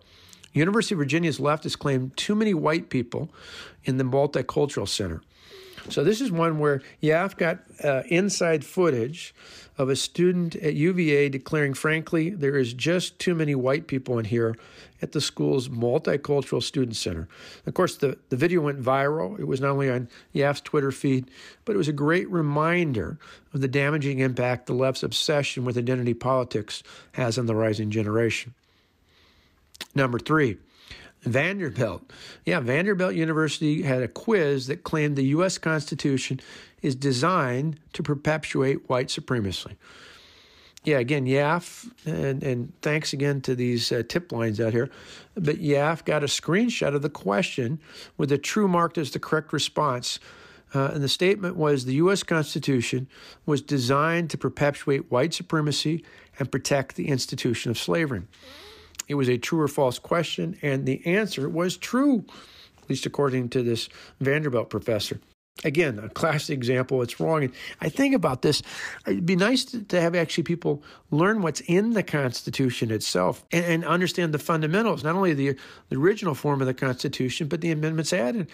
University 0.52 0.94
of 0.94 0.98
Virginia's 0.98 1.40
left 1.40 1.64
has 1.64 1.76
claimed 1.76 2.16
too 2.16 2.34
many 2.34 2.54
white 2.54 2.90
people 2.90 3.30
in 3.84 3.98
the 3.98 4.04
multicultural 4.04 4.88
center. 4.88 5.22
So 5.90 6.02
this 6.02 6.20
is 6.20 6.32
one 6.32 6.58
where 6.58 6.82
YAF 7.02 7.36
got 7.36 7.58
uh, 7.82 8.02
inside 8.08 8.64
footage 8.64 9.34
of 9.76 9.88
a 9.88 9.96
student 9.96 10.56
at 10.56 10.74
UVA 10.74 11.28
declaring, 11.28 11.74
frankly, 11.74 12.30
there 12.30 12.56
is 12.56 12.72
just 12.72 13.18
too 13.18 13.34
many 13.34 13.54
white 13.54 13.86
people 13.86 14.18
in 14.18 14.24
here 14.24 14.56
at 15.02 15.12
the 15.12 15.20
school's 15.20 15.68
multicultural 15.68 16.62
student 16.62 16.96
center. 16.96 17.28
Of 17.66 17.74
course, 17.74 17.96
the, 17.96 18.16
the 18.30 18.36
video 18.36 18.60
went 18.60 18.80
viral. 18.80 19.38
It 19.38 19.46
was 19.46 19.60
not 19.60 19.72
only 19.72 19.90
on 19.90 20.08
YAF's 20.34 20.62
Twitter 20.62 20.92
feed, 20.92 21.30
but 21.64 21.74
it 21.74 21.78
was 21.78 21.88
a 21.88 21.92
great 21.92 22.30
reminder 22.30 23.18
of 23.52 23.60
the 23.60 23.68
damaging 23.68 24.20
impact 24.20 24.66
the 24.66 24.74
left's 24.74 25.02
obsession 25.02 25.64
with 25.64 25.76
identity 25.76 26.14
politics 26.14 26.82
has 27.12 27.36
on 27.36 27.46
the 27.46 27.54
rising 27.54 27.90
generation. 27.90 28.54
Number 29.94 30.18
three, 30.18 30.56
Vanderbilt. 31.24 32.10
Yeah, 32.44 32.60
Vanderbilt 32.60 33.14
University 33.14 33.82
had 33.82 34.02
a 34.02 34.08
quiz 34.08 34.66
that 34.66 34.84
claimed 34.84 35.16
the 35.16 35.24
U.S. 35.26 35.58
Constitution 35.58 36.40
is 36.82 36.94
designed 36.94 37.80
to 37.94 38.02
perpetuate 38.02 38.88
white 38.88 39.10
supremacy. 39.10 39.76
Yeah, 40.84 40.98
again, 40.98 41.24
YAF, 41.24 41.90
and, 42.04 42.42
and 42.42 42.72
thanks 42.82 43.14
again 43.14 43.40
to 43.42 43.54
these 43.54 43.90
uh, 43.90 44.02
tip 44.06 44.32
lines 44.32 44.60
out 44.60 44.74
here. 44.74 44.90
But 45.34 45.56
YAF 45.56 46.04
got 46.04 46.22
a 46.22 46.26
screenshot 46.26 46.94
of 46.94 47.00
the 47.00 47.08
question 47.08 47.80
with 48.18 48.28
the 48.28 48.36
true 48.36 48.68
marked 48.68 48.98
as 48.98 49.12
the 49.12 49.18
correct 49.18 49.54
response. 49.54 50.20
Uh, 50.74 50.90
and 50.92 51.02
the 51.02 51.08
statement 51.08 51.56
was 51.56 51.86
the 51.86 51.94
U.S. 51.94 52.22
Constitution 52.22 53.08
was 53.46 53.62
designed 53.62 54.28
to 54.30 54.36
perpetuate 54.36 55.10
white 55.10 55.32
supremacy 55.32 56.04
and 56.38 56.52
protect 56.52 56.96
the 56.96 57.08
institution 57.08 57.70
of 57.70 57.78
slavery. 57.78 58.22
It 59.08 59.14
was 59.14 59.28
a 59.28 59.38
true 59.38 59.60
or 59.60 59.68
false 59.68 59.98
question, 59.98 60.56
and 60.62 60.86
the 60.86 61.04
answer 61.06 61.48
was 61.48 61.76
true, 61.76 62.24
at 62.82 62.90
least 62.90 63.06
according 63.06 63.50
to 63.50 63.62
this 63.62 63.88
Vanderbilt 64.20 64.70
professor. 64.70 65.20
Again, 65.62 66.00
a 66.00 66.08
classic 66.08 66.54
example. 66.54 67.00
It's 67.00 67.20
wrong. 67.20 67.44
And 67.44 67.52
I 67.80 67.88
think 67.88 68.12
about 68.14 68.42
this. 68.42 68.60
It'd 69.06 69.24
be 69.24 69.36
nice 69.36 69.64
to, 69.66 69.82
to 69.84 70.00
have 70.00 70.16
actually 70.16 70.42
people 70.42 70.82
learn 71.12 71.42
what's 71.42 71.60
in 71.60 71.92
the 71.92 72.02
Constitution 72.02 72.90
itself 72.90 73.44
and, 73.52 73.64
and, 73.64 73.84
understand 73.84 74.34
the 74.34 74.40
fundamentals, 74.40 75.04
not 75.04 75.14
only 75.14 75.32
the, 75.32 75.56
the 75.90 75.96
original 75.96 76.34
form 76.34 76.60
of 76.60 76.66
the 76.66 76.74
Constitution, 76.74 77.46
but 77.46 77.60
the 77.60 77.70
amendments 77.70 78.12
added. 78.12 78.50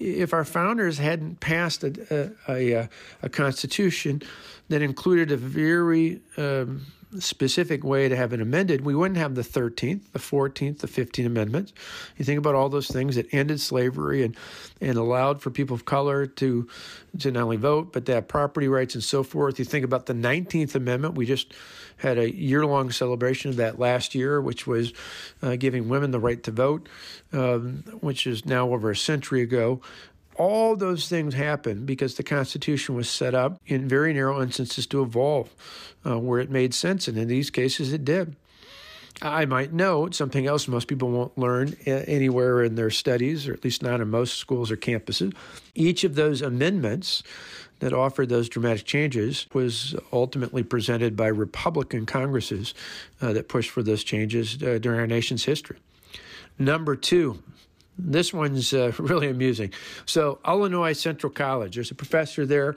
If 0.00 0.34
our 0.34 0.44
founders 0.44 0.98
hadn't 0.98 1.38
passed 1.38 1.84
a, 1.84 2.34
a, 2.48 2.72
a, 2.74 2.88
a 3.22 3.28
Constitution 3.28 4.20
that 4.68 4.82
included 4.82 5.30
a 5.30 5.36
very 5.36 6.20
um, 6.36 6.84
specific 7.20 7.84
way 7.84 8.08
to 8.08 8.16
have 8.16 8.32
it 8.32 8.40
amended, 8.40 8.84
we 8.84 8.94
wouldn't 8.94 9.18
have 9.18 9.34
the 9.34 9.42
13th, 9.42 10.12
the 10.12 10.18
14th, 10.18 10.78
the 10.78 10.86
15th 10.86 11.26
Amendments. 11.26 11.72
You 12.16 12.24
think 12.24 12.38
about 12.38 12.54
all 12.54 12.68
those 12.68 12.88
things 12.88 13.16
that 13.16 13.32
ended 13.32 13.60
slavery 13.60 14.24
and, 14.24 14.36
and 14.80 14.96
allowed 14.96 15.40
for 15.40 15.50
people 15.50 15.74
of 15.74 15.84
color 15.84 16.26
to, 16.26 16.68
to 17.18 17.30
not 17.30 17.42
only 17.42 17.56
vote, 17.56 17.92
but 17.92 18.06
to 18.06 18.14
have 18.14 18.28
property 18.28 18.68
rights 18.68 18.94
and 18.94 19.04
so 19.04 19.22
forth. 19.22 19.58
You 19.58 19.64
think 19.64 19.84
about 19.84 20.06
the 20.06 20.14
19th 20.14 20.74
Amendment. 20.74 21.14
We 21.14 21.26
just 21.26 21.54
had 21.98 22.18
a 22.18 22.34
year 22.34 22.66
long 22.66 22.90
celebration 22.90 23.50
of 23.50 23.56
that 23.56 23.78
last 23.78 24.14
year, 24.14 24.40
which 24.40 24.66
was 24.66 24.92
uh, 25.42 25.56
giving 25.56 25.88
women 25.88 26.10
the 26.10 26.20
right 26.20 26.42
to 26.42 26.50
vote, 26.50 26.88
um, 27.32 27.84
which 28.00 28.26
is 28.26 28.44
now 28.44 28.72
over 28.72 28.90
a 28.90 28.96
century 28.96 29.42
ago. 29.42 29.80
All 30.38 30.76
those 30.76 31.08
things 31.08 31.34
happened 31.34 31.86
because 31.86 32.14
the 32.14 32.22
Constitution 32.22 32.94
was 32.94 33.08
set 33.08 33.34
up 33.34 33.58
in 33.66 33.88
very 33.88 34.12
narrow 34.12 34.42
instances 34.42 34.86
to 34.88 35.02
evolve 35.02 35.54
uh, 36.04 36.18
where 36.18 36.40
it 36.40 36.50
made 36.50 36.74
sense, 36.74 37.08
and 37.08 37.16
in 37.16 37.28
these 37.28 37.50
cases 37.50 37.92
it 37.92 38.04
did. 38.04 38.36
I 39.22 39.46
might 39.46 39.72
note 39.72 40.14
something 40.14 40.46
else 40.46 40.68
most 40.68 40.88
people 40.88 41.10
won't 41.10 41.38
learn 41.38 41.74
anywhere 41.86 42.62
in 42.62 42.74
their 42.74 42.90
studies, 42.90 43.48
or 43.48 43.54
at 43.54 43.64
least 43.64 43.82
not 43.82 44.00
in 44.00 44.10
most 44.10 44.36
schools 44.36 44.70
or 44.70 44.76
campuses. 44.76 45.34
Each 45.74 46.04
of 46.04 46.16
those 46.16 46.42
amendments 46.42 47.22
that 47.78 47.92
offered 47.92 48.28
those 48.28 48.48
dramatic 48.48 48.84
changes 48.84 49.46
was 49.54 49.94
ultimately 50.12 50.62
presented 50.62 51.16
by 51.16 51.28
Republican 51.28 52.04
Congresses 52.06 52.74
uh, 53.20 53.32
that 53.32 53.48
pushed 53.48 53.70
for 53.70 53.82
those 53.82 54.04
changes 54.04 54.62
uh, 54.62 54.78
during 54.80 55.00
our 55.00 55.06
nation's 55.06 55.44
history. 55.44 55.78
Number 56.58 56.96
two, 56.96 57.42
this 57.98 58.32
one's 58.32 58.72
uh, 58.72 58.92
really 58.98 59.28
amusing. 59.28 59.72
So, 60.04 60.38
Illinois 60.46 60.92
Central 60.92 61.32
College, 61.32 61.74
there's 61.74 61.90
a 61.90 61.94
professor 61.94 62.46
there. 62.46 62.76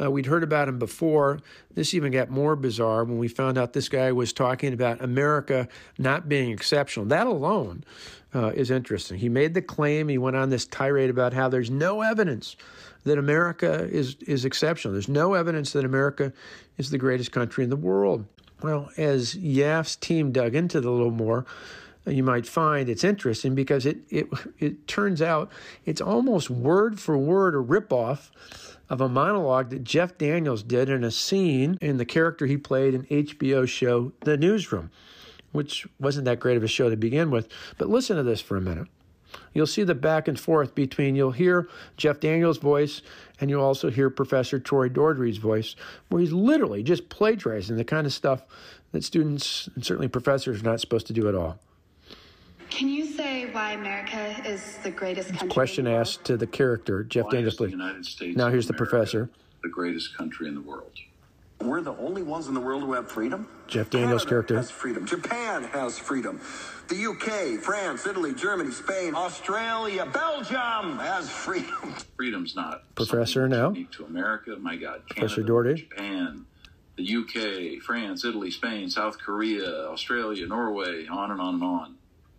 Uh, 0.00 0.10
we'd 0.10 0.26
heard 0.26 0.42
about 0.42 0.68
him 0.68 0.78
before. 0.78 1.40
This 1.74 1.94
even 1.94 2.12
got 2.12 2.30
more 2.30 2.56
bizarre 2.56 3.04
when 3.04 3.18
we 3.18 3.28
found 3.28 3.58
out 3.58 3.72
this 3.72 3.88
guy 3.88 4.12
was 4.12 4.32
talking 4.32 4.72
about 4.72 5.02
America 5.02 5.68
not 5.98 6.28
being 6.28 6.50
exceptional. 6.50 7.06
That 7.06 7.26
alone 7.26 7.84
uh, 8.34 8.48
is 8.48 8.70
interesting. 8.70 9.18
He 9.18 9.28
made 9.28 9.54
the 9.54 9.62
claim, 9.62 10.08
he 10.08 10.18
went 10.18 10.36
on 10.36 10.50
this 10.50 10.66
tirade 10.66 11.10
about 11.10 11.32
how 11.32 11.48
there's 11.48 11.70
no 11.70 12.02
evidence 12.02 12.56
that 13.04 13.18
America 13.18 13.88
is, 13.90 14.16
is 14.26 14.44
exceptional. 14.44 14.92
There's 14.92 15.08
no 15.08 15.34
evidence 15.34 15.72
that 15.72 15.84
America 15.84 16.32
is 16.76 16.90
the 16.90 16.98
greatest 16.98 17.32
country 17.32 17.64
in 17.64 17.70
the 17.70 17.76
world. 17.76 18.26
Well, 18.60 18.90
as 18.96 19.36
YAF's 19.36 19.96
team 19.96 20.32
dug 20.32 20.54
into 20.54 20.78
it 20.78 20.84
a 20.84 20.90
little 20.90 21.12
more, 21.12 21.46
you 22.08 22.22
might 22.22 22.46
find 22.46 22.88
it's 22.88 23.04
interesting 23.04 23.54
because 23.54 23.86
it, 23.86 23.98
it, 24.08 24.28
it 24.58 24.86
turns 24.86 25.22
out 25.22 25.50
it's 25.84 26.00
almost 26.00 26.50
word 26.50 26.98
for 27.00 27.16
word 27.16 27.54
a 27.54 27.58
ripoff 27.58 28.30
of 28.90 29.00
a 29.00 29.08
monologue 29.08 29.70
that 29.70 29.84
Jeff 29.84 30.16
Daniels 30.16 30.62
did 30.62 30.88
in 30.88 31.04
a 31.04 31.10
scene 31.10 31.78
in 31.80 31.98
the 31.98 32.06
character 32.06 32.46
he 32.46 32.56
played 32.56 32.94
in 32.94 33.04
HBO 33.04 33.68
show 33.68 34.12
The 34.20 34.36
Newsroom, 34.36 34.90
which 35.52 35.86
wasn't 36.00 36.24
that 36.24 36.40
great 36.40 36.56
of 36.56 36.64
a 36.64 36.68
show 36.68 36.88
to 36.88 36.96
begin 36.96 37.30
with. 37.30 37.48
But 37.76 37.88
listen 37.88 38.16
to 38.16 38.22
this 38.22 38.40
for 38.40 38.56
a 38.56 38.62
minute. 38.62 38.88
You'll 39.52 39.66
see 39.66 39.82
the 39.82 39.94
back 39.94 40.26
and 40.26 40.40
forth 40.40 40.74
between, 40.74 41.14
you'll 41.14 41.32
hear 41.32 41.68
Jeff 41.98 42.20
Daniels' 42.20 42.56
voice, 42.56 43.02
and 43.40 43.50
you'll 43.50 43.64
also 43.64 43.90
hear 43.90 44.08
Professor 44.08 44.58
Troy 44.58 44.88
Dougherty's 44.88 45.36
voice, 45.36 45.76
where 46.08 46.20
he's 46.20 46.32
literally 46.32 46.82
just 46.82 47.10
plagiarizing 47.10 47.76
the 47.76 47.84
kind 47.84 48.06
of 48.06 48.12
stuff 48.14 48.42
that 48.92 49.04
students 49.04 49.68
and 49.74 49.84
certainly 49.84 50.08
professors 50.08 50.60
are 50.60 50.64
not 50.64 50.80
supposed 50.80 51.06
to 51.08 51.12
do 51.12 51.28
at 51.28 51.34
all. 51.34 51.58
Can 53.18 53.40
you 53.40 53.46
say 53.46 53.52
why 53.52 53.72
America 53.72 54.36
is 54.46 54.76
the 54.84 54.92
greatest 54.92 55.30
country? 55.30 55.48
Question 55.48 55.88
asked 55.88 56.24
to 56.26 56.36
the 56.36 56.46
character, 56.46 57.02
Jeff 57.02 57.24
why 57.24 57.32
Daniels, 57.32 57.56
please. 57.56 57.72
United 57.72 58.06
States 58.06 58.36
now 58.36 58.48
here's 58.48 58.68
the 58.68 58.74
America 58.74 58.90
professor. 58.90 59.30
The 59.64 59.68
greatest 59.68 60.16
country 60.16 60.46
in 60.46 60.54
the 60.54 60.60
world. 60.60 60.92
We're 61.60 61.80
the 61.80 61.96
only 61.96 62.22
ones 62.22 62.46
in 62.46 62.54
the 62.54 62.60
world 62.60 62.84
who 62.84 62.92
have 62.92 63.10
freedom. 63.10 63.48
Jeff 63.66 63.90
Daniels' 63.90 64.22
Canada 64.22 64.28
character. 64.28 64.56
has 64.56 64.70
freedom. 64.70 65.04
Japan 65.04 65.64
has 65.64 65.98
freedom. 65.98 66.40
The 66.86 67.06
UK, 67.06 67.60
France, 67.60 68.06
Italy, 68.06 68.32
Germany, 68.34 68.70
Spain, 68.70 69.16
Australia, 69.16 70.06
Belgium 70.06 70.98
has 71.00 71.28
freedom. 71.28 71.96
Freedom's 72.16 72.54
not 72.54 72.94
Professor 72.94 73.48
now. 73.48 73.74
to 73.90 74.04
America. 74.04 74.54
My 74.60 74.76
God, 74.76 75.02
Professor 75.08 75.42
Canada, 75.42 75.48
Dougherty. 75.48 75.88
Japan, 75.90 76.46
the 76.94 77.16
UK, 77.16 77.82
France, 77.82 78.24
Italy, 78.24 78.52
Spain, 78.52 78.88
South 78.88 79.18
Korea, 79.18 79.88
Australia, 79.88 80.46
Norway, 80.46 81.08
on 81.08 81.32
and 81.32 81.40
on 81.40 81.54
and 81.54 81.64
on 81.64 81.97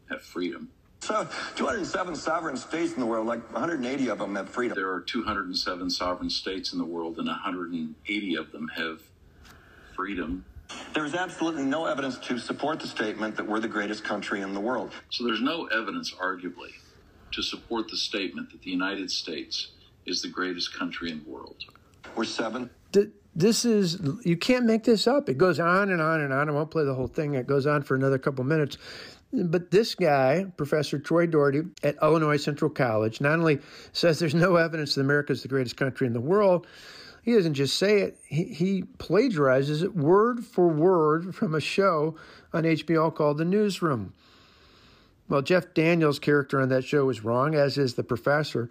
have 0.10 0.22
freedom. 0.22 0.70
So 1.02 1.28
207 1.56 2.16
sovereign 2.16 2.58
states 2.58 2.94
in 2.94 3.00
the 3.00 3.06
world, 3.06 3.26
like 3.26 3.42
180 3.54 4.10
of 4.10 4.20
them 4.20 4.36
have 4.36 4.50
freedom. 4.50 4.76
There 4.76 4.92
are 4.92 5.00
207 5.00 5.90
sovereign 5.90 6.30
states 6.30 6.74
in 6.74 6.80
the 6.80 6.86
world, 6.86 7.18
and 7.18 7.28
180 7.28 8.36
of 8.36 8.52
them 8.52 8.68
have 8.76 9.02
freedom. 9.96 10.44
There 10.94 11.06
is 11.06 11.16
absolutely 11.16 11.64
no 11.64 11.86
evidence 11.86 12.18
to 12.20 12.38
support 12.38 12.80
the 12.80 12.88
statement 12.88 13.36
that 13.38 13.48
we're 13.48 13.60
the 13.60 13.68
greatest 13.68 14.04
country 14.04 14.42
in 14.42 14.54
the 14.54 14.60
world. 14.60 14.92
So 15.10 15.24
there's 15.24 15.42
no 15.42 15.66
evidence, 15.68 16.14
arguably, 16.14 16.74
to 17.32 17.42
support 17.42 17.90
the 17.90 17.98
statement 17.98 18.52
that 18.52 18.62
the 18.62 18.70
United 18.70 19.10
States 19.10 19.72
is 20.06 20.22
the 20.22 20.28
greatest 20.28 20.78
country 20.78 21.12
in 21.12 21.24
the 21.24 21.30
world. 21.30 21.56
We're 22.16 22.26
seven. 22.26 22.70
This 23.36 23.64
is, 23.64 24.00
you 24.26 24.36
can't 24.36 24.66
make 24.66 24.84
this 24.84 25.08
up. 25.08 25.30
It 25.30 25.38
goes 25.38 25.60
on 25.60 25.92
and 25.92 26.02
on 26.02 26.22
and 26.22 26.34
on. 26.34 26.50
I 26.50 26.52
won't 26.52 26.72
play 26.72 26.84
the 26.84 26.96
whole 26.96 27.08
thing. 27.08 27.36
It 27.36 27.48
goes 27.48 27.66
on 27.68 27.84
for 27.84 27.96
another 27.96 28.18
couple 28.18 28.44
minutes. 28.44 28.78
But 29.32 29.70
this 29.70 29.94
guy, 29.94 30.46
Professor 30.58 30.98
Troy 30.98 31.28
Doherty 31.28 31.62
at 31.84 31.98
Illinois 32.02 32.38
Central 32.38 32.70
College, 32.70 33.22
not 33.22 33.34
only 33.34 33.60
says 33.94 34.18
there's 34.18 34.34
no 34.34 34.56
evidence 34.56 34.96
that 34.96 35.02
America 35.02 35.34
is 35.34 35.44
the 35.44 35.48
greatest 35.48 35.78
country 35.78 36.08
in 36.08 36.14
the 36.14 36.22
world, 36.22 36.66
he 37.22 37.34
doesn't 37.34 37.54
just 37.54 37.78
say 37.78 38.02
it, 38.02 38.18
he, 38.26 38.46
he 38.46 38.84
plagiarizes 38.98 39.84
it 39.84 39.96
word 39.96 40.44
for 40.44 40.68
word 40.68 41.36
from 41.36 41.54
a 41.54 41.60
show 41.60 42.16
on 42.54 42.64
HBO 42.64 43.14
called 43.14 43.38
The 43.38 43.46
Newsroom. 43.46 44.14
Well, 45.28 45.44
Jeff 45.44 45.76
Daniels' 45.76 46.18
character 46.18 46.60
on 46.60 46.70
that 46.70 46.84
show 46.84 47.08
is 47.10 47.24
wrong, 47.24 47.54
as 47.54 47.78
is 47.78 47.94
the 47.94 48.04
professor. 48.04 48.70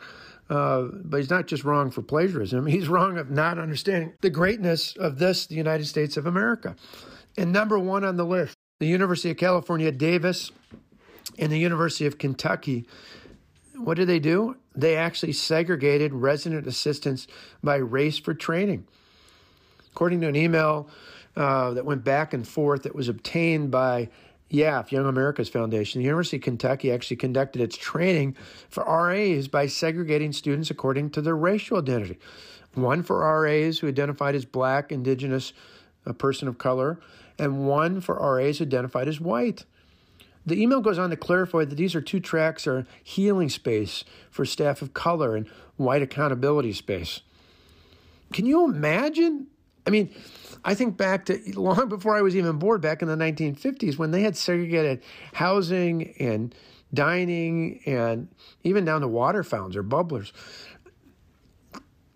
Uh, 0.51 0.89
but 1.05 1.19
he's 1.19 1.31
not 1.31 1.47
just 1.47 1.63
wrong 1.63 1.91
for 1.91 2.03
plagiarism, 2.03 2.67
he's 2.67 2.89
wrong 2.89 3.19
of 3.19 3.31
not 3.31 3.59
understanding 3.59 4.15
the 4.23 4.31
greatness 4.31 4.97
of 4.97 5.19
this, 5.19 5.47
the 5.47 5.55
United 5.55 5.87
States 5.87 6.17
of 6.17 6.27
America. 6.27 6.75
And 7.37 7.53
number 7.53 7.79
one 7.79 8.03
on 8.03 8.17
the 8.17 8.25
list, 8.25 8.57
the 8.79 8.87
University 8.87 9.31
of 9.31 9.37
California, 9.37 9.91
Davis, 9.91 10.53
and 11.39 11.51
the 11.51 11.59
University 11.59 12.07
of 12.07 12.19
Kentucky. 12.19 12.87
What 13.77 13.97
did 13.97 14.09
they 14.09 14.21
do? 14.21 14.57
They 14.75 14.97
actually 14.97 15.33
segregated 15.33 16.13
resident 16.13 16.67
assistants 16.67 17.27
by 17.63 17.77
race 17.77 18.19
for 18.19 18.35
training. 18.35 18.87
According 19.93 20.21
to 20.21 20.29
an 20.29 20.37
email 20.37 20.89
uh, 21.37 21.73
that 21.73 21.85
went 21.85 22.05
back 22.05 22.33
and 22.33 22.47
forth 22.47 22.85
that 22.85 22.95
was 22.95 23.09
obtained 23.09 23.71
by 23.71 24.09
YAF, 24.51 24.93
Young 24.93 25.07
America's 25.07 25.49
Foundation, 25.49 26.01
the 26.01 26.05
University 26.05 26.37
of 26.37 26.43
Kentucky 26.43 26.93
actually 26.93 27.17
conducted 27.17 27.61
its 27.61 27.77
training 27.77 28.37
for 28.71 28.85
RAs 28.85 29.49
by 29.49 29.67
segregating 29.67 30.33
students 30.33 30.71
according 30.71 31.11
to 31.11 31.21
their 31.21 31.37
racial 31.37 31.79
identity. 31.79 32.19
One 32.75 33.03
for 33.03 33.19
RAs 33.41 33.79
who 33.79 33.89
identified 33.89 34.35
as 34.37 34.45
black, 34.45 34.93
indigenous, 34.93 35.53
a 36.07 36.15
person 36.15 36.49
of 36.49 36.59
color, 36.59 37.01
and 37.39 37.67
one 37.67 38.01
for 38.01 38.15
RAs 38.17 38.61
identified 38.61 39.09
as 39.09 39.21
white. 39.21 39.65
The 40.47 40.61
email 40.61 40.81
goes 40.81 40.99
on 40.99 41.11
to 41.11 41.17
clarify 41.17 41.65
that 41.65 41.75
these 41.75 41.95
are 41.95 42.01
two 42.01 42.21
tracks 42.21 42.67
are 42.67 42.87
healing 43.03 43.49
space 43.49 44.05
for 44.31 44.45
staff 44.45 44.81
of 44.81 44.95
color 44.95 45.37
and 45.37 45.47
white 45.77 46.03
accountability 46.03 46.73
space. 46.73 47.21
Can 48.33 48.47
you 48.47 48.65
imagine? 48.65 49.49
I 49.87 49.91
mean, 49.91 50.15
I 50.65 50.75
think 50.75 50.97
back 50.97 51.27
to 51.27 51.39
long 51.59 51.89
before 51.89 52.17
I 52.17 52.23
was 52.23 52.35
even 52.35 52.59
born, 52.59 52.81
back 52.81 53.03
in 53.03 53.09
the 53.09 53.17
1950s, 53.17 53.99
when 53.99 54.11
they 54.11 54.23
had 54.23 54.37
segregated 54.37 55.03
housing 55.35 56.15
and 56.19 56.55
dining 56.93 57.81
and 57.87 58.29
even 58.65 58.85
down 58.85 59.03
to 59.03 59.09
water 59.09 59.43
fountains 59.43 59.77
or 59.77 59.83
bubblers. 59.83 60.33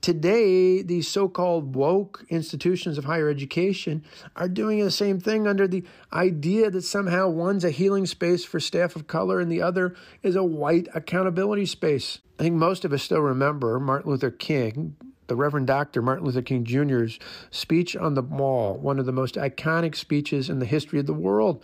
Today, 0.03 0.83
these 0.83 1.07
so 1.07 1.29
called 1.29 1.77
woke 1.77 2.25
institutions 2.29 2.99
of 2.99 3.05
higher 3.05 3.31
education 3.31 4.05
are 4.35 4.49
doing 4.49 4.81
the 4.81 4.91
same 4.91 5.21
thing 5.21 5.47
under 5.47 5.69
the 5.69 5.85
idea 6.13 6.73
that 6.73 6.83
somehow 6.83 7.29
one's 7.29 7.65
a 7.65 7.71
healing 7.71 8.07
space 8.07 8.45
for 8.45 8.59
staff 8.59 8.97
of 8.97 9.07
color 9.07 9.39
and 9.39 9.51
the 9.51 9.63
other 9.63 9.95
is 10.25 10.35
a 10.35 10.43
white 10.43 10.89
accountability 10.93 11.67
space. 11.67 12.19
I 12.41 12.43
think 12.43 12.57
most 12.57 12.85
of 12.85 12.93
us 12.93 13.05
still 13.05 13.21
remember 13.21 13.79
Martin 13.79 14.11
Luther 14.11 14.33
King, 14.33 14.97
the 15.29 15.37
Reverend 15.37 15.69
Dr. 15.69 16.03
Martin 16.03 16.27
Luther 16.27 16.43
King 16.43 16.65
Jr.'s 16.65 17.21
speech 17.53 17.95
on 17.95 18.15
the 18.15 18.23
Mall, 18.23 18.77
one 18.79 18.99
of 18.99 19.07
the 19.07 19.13
most 19.13 19.37
iconic 19.37 19.95
speeches 19.95 20.51
in 20.51 20.59
the 20.59 20.67
history 20.67 20.99
of 20.99 21.07
the 21.07 21.15
world. 21.15 21.63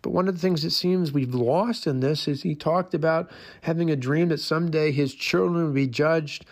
But 0.00 0.12
one 0.12 0.26
of 0.26 0.34
the 0.34 0.40
things 0.40 0.64
it 0.64 0.70
seems 0.70 1.12
we've 1.12 1.34
lost 1.34 1.86
in 1.86 2.00
this 2.00 2.26
is 2.26 2.44
he 2.44 2.54
talked 2.54 2.94
about 2.94 3.30
having 3.60 3.90
a 3.90 3.94
dream 3.94 4.30
that 4.30 4.40
someday 4.40 4.90
his 4.90 5.14
children 5.14 5.66
would 5.66 5.74
be 5.74 5.86
judged 5.86 6.46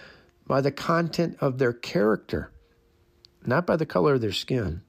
by 0.51 0.61
the 0.61 0.73
content 0.73 1.37
of 1.41 1.59
their 1.59 1.73
character, 1.73 2.51
not 3.47 3.69
by 3.69 3.77
the 3.77 3.87
color 3.87 4.15
of 4.15 4.21
their 4.21 4.33
skin. 4.33 4.83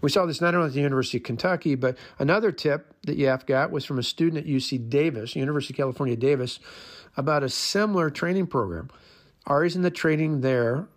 We 0.00 0.08
saw 0.08 0.24
this 0.24 0.40
not 0.40 0.54
only 0.54 0.68
at 0.68 0.72
the 0.72 0.80
University 0.80 1.18
of 1.18 1.24
Kentucky, 1.24 1.74
but 1.74 1.98
another 2.18 2.50
tip 2.50 2.94
that 3.02 3.18
YAF 3.18 3.44
got 3.44 3.70
was 3.70 3.84
from 3.84 3.98
a 3.98 4.02
student 4.02 4.46
at 4.46 4.50
UC 4.50 4.88
Davis, 4.88 5.36
University 5.36 5.74
of 5.74 5.76
California, 5.76 6.16
Davis, 6.16 6.58
about 7.18 7.42
a 7.42 7.50
similar 7.50 8.08
training 8.08 8.46
program. 8.46 8.88
Ours 9.46 9.76
in 9.76 9.82
the 9.82 9.90
training 9.90 10.40
there 10.40 10.88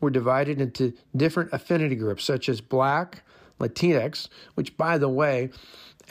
were 0.00 0.10
divided 0.10 0.60
into 0.60 0.94
different 1.16 1.52
affinity 1.52 1.94
groups, 1.94 2.24
such 2.24 2.48
as 2.48 2.60
Black, 2.60 3.22
Latinx, 3.60 4.26
which, 4.56 4.76
by 4.76 4.98
the 4.98 5.08
way, 5.08 5.50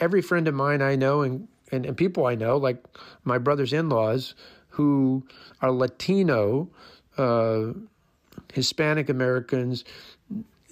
every 0.00 0.22
friend 0.22 0.48
of 0.48 0.54
mine 0.54 0.80
I 0.80 0.96
know 0.96 1.20
and, 1.20 1.48
and, 1.70 1.84
and 1.84 1.94
people 1.94 2.24
I 2.24 2.36
know, 2.36 2.56
like 2.56 2.82
my 3.22 3.36
brother's 3.36 3.74
in 3.74 3.90
laws, 3.90 4.34
who 4.72 5.24
are 5.60 5.70
Latino, 5.70 6.68
uh, 7.18 7.72
Hispanic 8.52 9.08
Americans. 9.08 9.84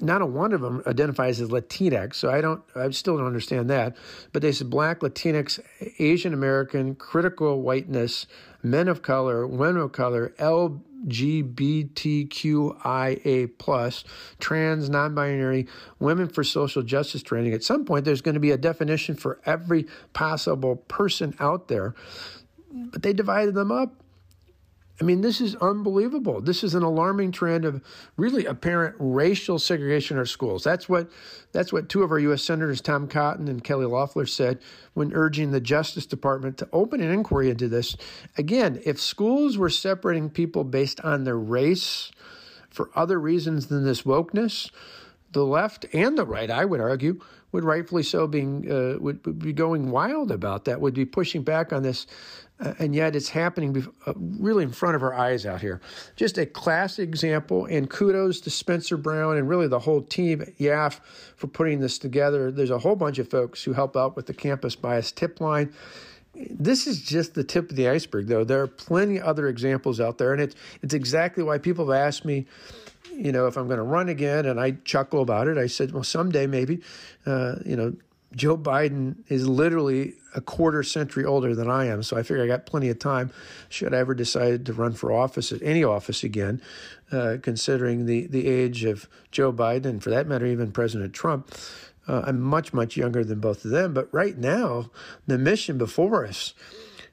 Not 0.03 0.23
a 0.23 0.27
one 0.27 0.55
of 0.55 0.63
them 0.63 0.83
identifies 0.87 1.43
as 1.43 1.51
Latinx, 1.51 2.15
so 2.15 2.31
I 2.31 2.41
don't, 2.41 2.63
I 2.75 2.89
still 2.91 3.19
don't 3.19 3.27
understand 3.27 3.69
that. 3.69 3.97
But 4.33 4.41
they 4.41 4.53
said 4.53 4.71
Black, 4.71 5.01
Latinx, 5.01 5.61
Asian 5.99 6.33
American, 6.33 6.95
critical 6.95 7.61
whiteness, 7.61 8.27
men 8.63 8.89
of 8.89 9.03
color, 9.03 9.47
women 9.47 9.83
of 9.83 9.93
color, 9.93 10.33
LGBTQIA 10.39 10.81
plus, 13.59 14.05
trans, 14.39 14.89
non-binary, 14.89 15.67
women 15.99 16.31
for 16.31 16.45
social 16.45 16.83
justice 16.83 17.23
training. 17.23 17.53
At 17.53 17.63
some 17.63 17.85
point, 17.85 18.07
there's 18.07 18.23
going 18.23 18.35
to 18.35 18.41
be 18.41 18.53
a 18.53 18.59
definition 18.59 19.17
for 19.17 19.39
every 19.45 19.87
possible 20.15 20.77
person 20.77 21.35
out 21.41 21.69
there 21.69 21.95
but 22.71 23.03
they 23.03 23.13
divided 23.13 23.55
them 23.55 23.71
up. 23.71 23.93
I 25.01 25.05
mean, 25.05 25.23
this 25.23 25.41
is 25.41 25.55
unbelievable. 25.57 26.43
This 26.43 26.63
is 26.63 26.75
an 26.75 26.83
alarming 26.83 27.33
trend 27.33 27.65
of 27.65 27.83
really 28.19 28.45
apparent 28.45 28.97
racial 28.99 29.59
segregation 29.59 30.17
in 30.17 30.19
our 30.19 30.27
schools. 30.27 30.63
That's 30.63 30.91
what 30.91 31.11
that's 31.53 31.73
what 31.73 31.89
two 31.89 32.03
of 32.03 32.11
our 32.11 32.19
U.S. 32.19 32.43
senators, 32.43 32.83
Tom 32.83 33.09
Cotton 33.09 33.49
and 33.49 33.65
Kelly 33.65 33.87
Loeffler, 33.87 34.27
said 34.27 34.59
when 34.93 35.15
urging 35.15 35.53
the 35.53 35.61
Justice 35.61 36.05
Department 36.05 36.59
to 36.59 36.69
open 36.73 37.01
an 37.01 37.11
inquiry 37.11 37.49
into 37.49 37.67
this. 37.67 37.97
Again, 38.37 38.81
if 38.85 39.01
schools 39.01 39.57
were 39.57 39.71
separating 39.71 40.29
people 40.29 40.65
based 40.65 41.01
on 41.01 41.25
their 41.25 41.39
race 41.39 42.11
for 42.69 42.91
other 42.95 43.19
reasons 43.19 43.69
than 43.69 43.85
this 43.85 44.03
wokeness, 44.03 44.71
the 45.33 45.45
left 45.45 45.87
and 45.95 46.19
the 46.19 46.27
right, 46.27 46.51
I 46.51 46.67
would 46.67 46.81
argue, 46.81 47.21
would 47.53 47.65
rightfully 47.65 48.03
so 48.03 48.27
being 48.27 48.71
uh, 48.71 48.99
would, 49.01 49.25
would, 49.25 49.39
be 49.39 49.53
going 49.53 49.91
wild 49.91 50.31
about 50.31 50.67
that. 50.67 50.81
Would 50.81 50.95
be 50.95 51.05
pushing 51.05 51.43
back 51.43 51.73
on 51.73 51.83
this 51.83 52.07
uh, 52.61 52.75
and 52.79 52.95
yet 52.95 53.17
it's 53.17 53.29
happening 53.29 53.87
uh, 54.07 54.13
really 54.17 54.65
in 54.65 54.73
front 54.73 54.97
of 54.97 55.03
our 55.03 55.15
eyes 55.15 55.47
out 55.47 55.61
here. 55.61 55.81
Just 56.17 56.39
a 56.39 56.47
classic 56.47 57.09
example, 57.09 57.67
and 57.67 57.89
kudos 57.89 58.41
to 58.43 58.51
Spencer 58.51 58.97
Brown 58.97 59.39
and 59.39 59.49
really 59.49 59.69
the 59.69 59.79
whole 59.79 60.03
team 60.03 60.43
at 60.43 60.57
YAF 60.59 61.01
for 61.37 61.47
putting 61.47 61.81
this 61.81 61.99
together. 61.99 62.51
There's 62.51 62.71
a 62.71 62.79
whole 62.79 62.97
bunch 62.97 63.19
of 63.19 63.29
folks 63.31 63.63
who 63.65 63.73
help 63.73 63.97
out 63.97 64.17
with 64.17 64.27
the 64.27 64.35
campus 64.35 64.77
bias 64.77 65.13
tip 65.13 65.41
line. 65.41 65.73
This 66.35 66.87
is 66.87 67.03
just 67.03 67.35
the 67.35 67.45
tip 67.45 67.71
of 67.71 67.77
the 67.77 67.89
iceberg, 67.89 68.29
though. 68.29 68.45
There 68.45 68.63
are 68.63 68.69
plenty 68.69 69.19
of 69.19 69.25
other 69.25 69.49
examples 69.49 70.01
out 70.01 70.19
there, 70.19 70.33
and 70.33 70.41
it's 70.41 70.55
it's 70.81 70.95
exactly 70.95 71.43
why 71.43 71.59
people 71.59 71.91
have 71.91 72.01
asked 72.01 72.25
me, 72.25 72.47
you 73.13 73.33
know, 73.33 73.47
if 73.47 73.57
I'm 73.57 73.67
going 73.67 73.79
to 73.79 73.83
run 73.85 74.09
again, 74.09 74.47
and 74.47 74.61
I 74.61 74.73
chuckle 74.85 75.23
about 75.23 75.49
it. 75.49 75.59
I 75.59 75.67
said, 75.67 75.93
well, 75.93 76.05
someday 76.05 76.47
maybe, 76.47 76.83
uh, 77.27 77.57
you 77.67 77.75
know, 77.75 77.95
Joe 78.35 78.57
Biden 78.57 79.17
is 79.29 79.49
literally 79.49 80.15
a 80.35 80.41
quarter 80.41 80.83
century 80.83 81.25
older 81.25 81.55
than 81.55 81.69
I 81.69 81.87
am, 81.87 82.03
so 82.03 82.17
I 82.17 82.23
figure 82.23 82.45
I 82.45 82.47
got 82.47 82.67
plenty 82.67 82.89
of 82.89 82.99
time 82.99 83.33
should 83.69 83.93
I 83.93 83.99
ever 83.99 84.15
decide 84.15 84.67
to 84.67 84.73
run 84.73 84.93
for 84.93 85.13
office 85.13 85.51
at 85.51 85.63
any 85.63 85.83
office 85.83 86.23
again, 86.23 86.63
uh, 87.11 87.39
considering 87.43 88.07
the, 88.07 88.27
the 88.29 88.47
age 88.47 88.85
of 88.85 89.09
Joe 89.33 89.53
Biden 89.53 89.87
and 89.87 90.03
for 90.03 90.11
that 90.11 90.29
matter, 90.29 90.47
even 90.47 90.71
President 90.71 91.13
Trump. 91.13 91.53
Uh, 92.07 92.23
I'm 92.27 92.41
much, 92.41 92.73
much 92.73 92.97
younger 92.97 93.25
than 93.25 93.41
both 93.41 93.65
of 93.65 93.73
them, 93.73 93.93
but 93.93 94.13
right 94.13 94.37
now, 94.37 94.91
the 95.27 95.39
mission 95.39 95.77
before 95.77 96.27
us 96.27 96.55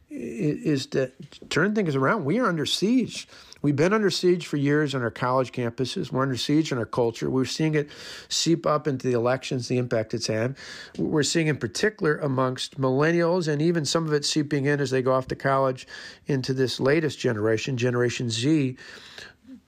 is 0.09 0.85
to 0.87 1.11
turn 1.49 1.75
things 1.75 1.95
around. 1.95 2.25
We 2.25 2.39
are 2.39 2.47
under 2.47 2.65
siege. 2.65 3.27
We've 3.61 3.75
been 3.75 3.93
under 3.93 4.09
siege 4.09 4.45
for 4.45 4.57
years 4.57 4.93
on 4.93 5.01
our 5.01 5.11
college 5.11 5.51
campuses. 5.51 6.11
We're 6.11 6.21
under 6.21 6.37
siege 6.37 6.71
in 6.71 6.77
our 6.77 6.85
culture. 6.85 7.29
We're 7.29 7.45
seeing 7.45 7.75
it 7.75 7.89
seep 8.29 8.65
up 8.65 8.87
into 8.87 9.07
the 9.07 9.13
elections, 9.13 9.67
the 9.67 9.77
impact 9.77 10.13
it's 10.13 10.27
had. 10.27 10.55
We're 10.97 11.23
seeing, 11.23 11.47
in 11.47 11.57
particular, 11.57 12.17
amongst 12.17 12.79
millennials, 12.79 13.47
and 13.51 13.61
even 13.61 13.83
some 13.83 14.05
of 14.05 14.13
it 14.13 14.25
seeping 14.25 14.65
in 14.65 14.79
as 14.79 14.91
they 14.91 15.01
go 15.01 15.13
off 15.13 15.27
to 15.27 15.35
college 15.35 15.87
into 16.27 16.53
this 16.53 16.79
latest 16.79 17.19
generation, 17.19 17.77
Generation 17.77 18.29
Z. 18.29 18.77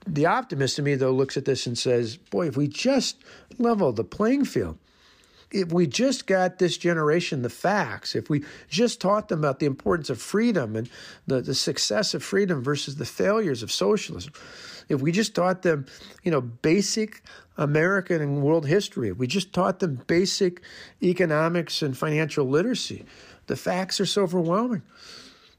The 0.08 0.26
optimist 0.26 0.80
in 0.80 0.86
me, 0.86 0.96
though, 0.96 1.12
looks 1.12 1.36
at 1.36 1.46
this 1.46 1.66
and 1.68 1.78
says, 1.78 2.16
boy, 2.16 2.48
if 2.48 2.56
we 2.56 2.68
just 2.68 3.18
level 3.58 3.92
the 3.92 4.04
playing 4.04 4.46
field, 4.46 4.78
if 5.52 5.72
we 5.72 5.88
just 5.88 6.28
got 6.28 6.60
this 6.60 6.78
generation 6.78 7.42
the 7.42 7.50
facts, 7.50 8.16
if 8.16 8.30
we 8.30 8.44
just 8.70 9.02
taught 9.02 9.30
them 9.30 9.40
about 9.40 9.60
the 9.60 9.66
importance 9.66 10.10
of 10.10 10.22
freedom 10.22 10.76
and 10.76 10.90
the, 11.28 11.42
the 11.42 11.56
success 11.56 12.14
of 12.14 12.24
freedom 12.24 12.64
versus 12.64 12.96
the 12.98 13.06
failures 13.06 13.64
of 13.64 13.72
socialism, 13.72 14.34
if 14.90 15.02
we 15.02 15.12
just 15.12 15.36
taught 15.36 15.62
them, 15.62 15.86
you 16.24 16.32
know, 16.32 16.42
basic 16.42 17.22
American 17.60 18.22
and 18.22 18.42
world 18.42 18.66
history. 18.66 19.10
If 19.10 19.18
we 19.18 19.28
just 19.28 19.52
taught 19.54 19.80
them 19.80 20.02
basic 20.08 20.62
economics 21.04 21.82
and 21.82 21.96
financial 21.96 22.48
literacy. 22.48 23.06
The 23.48 23.58
facts 23.58 24.00
are 24.00 24.06
so 24.06 24.24
overwhelming. 24.24 24.82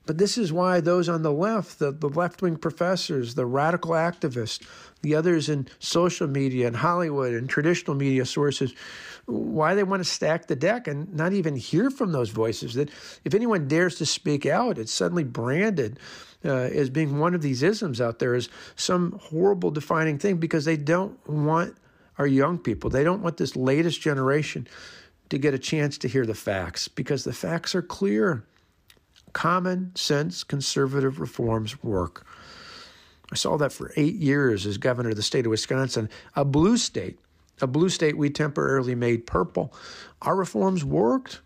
But 0.07 0.19
this 0.19 0.39
is 0.39 0.53
why 0.53 0.81
those 0.81 1.09
on 1.09 1.23
the 1.23 1.33
left, 1.33 1.79
the, 1.79 1.93
the 1.93 2.09
left 2.09 2.43
wing 2.43 2.57
professors, 2.57 3.35
the 3.35 3.47
radical 3.47 3.93
activists, 3.93 4.61
the 5.03 5.15
others 5.15 5.49
in 5.49 5.69
social 5.79 6.27
media 6.27 6.67
and 6.67 6.77
Hollywood 6.77 7.35
and 7.35 7.49
traditional 7.49 7.97
media 7.97 8.25
sources, 8.25 8.75
why 9.27 9.75
they 9.75 9.85
want 9.85 10.03
to 10.03 10.09
stack 10.09 10.47
the 10.47 10.57
deck 10.57 10.89
and 10.89 11.15
not 11.15 11.33
even 11.33 11.55
hear 11.55 11.91
from 11.91 12.13
those 12.13 12.31
voices. 12.31 12.75
That 12.75 12.91
if 13.25 13.35
anyone 13.35 13.69
dares 13.69 13.97
to 13.97 14.07
speak 14.07 14.47
out, 14.47 14.79
it's 14.79 14.93
suddenly 14.93 15.25
branded 15.25 15.99
uh, 16.45 16.49
as 16.49 16.91
being 16.91 17.19
one 17.19 17.35
of 17.35 17.43
these 17.43 17.63
isms 17.63 18.01
out 18.01 18.19
there 18.19 18.35
as 18.35 18.49
some 18.77 19.19
horrible 19.23 19.71
defining 19.71 20.19
thing 20.19 20.39
because 20.39 20.65
they 20.65 20.77
don't 20.77 21.19
want 21.29 21.77
our 22.19 22.27
young 22.27 22.59
people, 22.59 22.91
they 22.91 23.05
don't 23.05 23.23
want 23.23 23.37
this 23.37 23.57
latest 23.57 24.01
generation 24.01 24.67
to 25.31 25.39
get 25.39 25.55
a 25.55 25.59
chance 25.59 25.97
to 25.99 26.09
hear 26.09 26.27
the 26.27 26.35
facts 26.35 26.89
because 26.89 27.25
the 27.25 27.33
facts 27.33 27.75
are 27.75 27.83
clear. 27.83 28.45
Common 29.33 29.93
sense 29.95 30.45
conservative 30.45 31.21
reforms 31.21 31.83
work. 31.83 32.27
I 33.33 33.37
saw 33.37 33.57
that 33.59 33.73
for 33.73 33.93
eight 33.97 34.17
years 34.17 34.67
as 34.67 34.77
governor 34.77 35.11
of 35.11 35.17
the 35.17 35.23
state 35.23 35.47
of 35.47 35.51
Wisconsin, 35.51 36.09
a 36.35 36.45
blue 36.45 36.77
state, 36.77 37.19
a 37.61 37.67
blue 37.67 37.89
state 37.89 38.17
we 38.17 38.31
temporarily 38.31 38.95
made 38.95 39.27
purple. 39.27 39.73
Our 40.23 40.35
reforms 40.35 40.85
worked, 40.85 41.41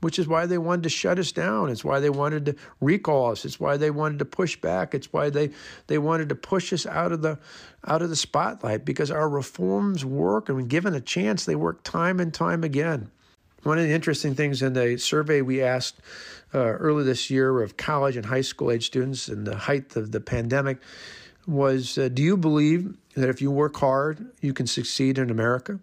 which 0.00 0.18
is 0.18 0.26
why 0.26 0.46
they 0.46 0.56
wanted 0.56 0.84
to 0.84 0.88
shut 0.88 1.18
us 1.18 1.32
down. 1.32 1.68
It's 1.68 1.84
why 1.84 2.00
they 2.00 2.10
wanted 2.10 2.46
to 2.46 2.56
recall 2.80 3.32
us. 3.32 3.44
It's 3.44 3.60
why 3.60 3.76
they 3.76 3.90
wanted 3.90 4.18
to 4.20 4.24
push 4.24 4.56
back. 4.56 4.94
It's 4.94 5.12
why 5.12 5.28
they, 5.28 5.50
they 5.88 5.98
wanted 5.98 6.30
to 6.30 6.34
push 6.34 6.72
us 6.72 6.86
out 6.86 7.12
of 7.12 7.22
the 7.22 7.38
out 7.86 8.02
of 8.02 8.08
the 8.08 8.16
spotlight 8.16 8.84
because 8.84 9.10
our 9.10 9.28
reforms 9.28 10.04
work 10.04 10.48
and 10.48 10.56
when 10.56 10.66
given 10.68 10.94
a 10.94 11.00
chance, 11.00 11.44
they 11.44 11.54
work 11.54 11.82
time 11.84 12.18
and 12.18 12.32
time 12.32 12.64
again. 12.64 13.10
One 13.66 13.78
of 13.78 13.84
the 13.88 13.92
interesting 13.92 14.36
things 14.36 14.62
in 14.62 14.74
the 14.74 14.96
survey 14.96 15.42
we 15.42 15.60
asked 15.60 15.96
uh, 16.54 16.58
early 16.58 17.02
this 17.02 17.30
year 17.30 17.62
of 17.62 17.76
college 17.76 18.16
and 18.16 18.24
high 18.24 18.42
school 18.42 18.70
age 18.70 18.86
students 18.86 19.28
in 19.28 19.42
the 19.42 19.56
height 19.56 19.96
of 19.96 20.12
the 20.12 20.20
pandemic 20.20 20.78
was 21.48 21.98
uh, 21.98 22.08
Do 22.08 22.22
you 22.22 22.36
believe 22.36 22.94
that 23.16 23.28
if 23.28 23.42
you 23.42 23.50
work 23.50 23.74
hard, 23.74 24.24
you 24.40 24.54
can 24.54 24.68
succeed 24.68 25.18
in 25.18 25.30
America? 25.30 25.80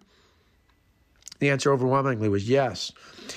The 1.40 1.50
answer 1.50 1.70
overwhelmingly 1.70 2.30
was 2.30 2.48
yes, 2.48 2.90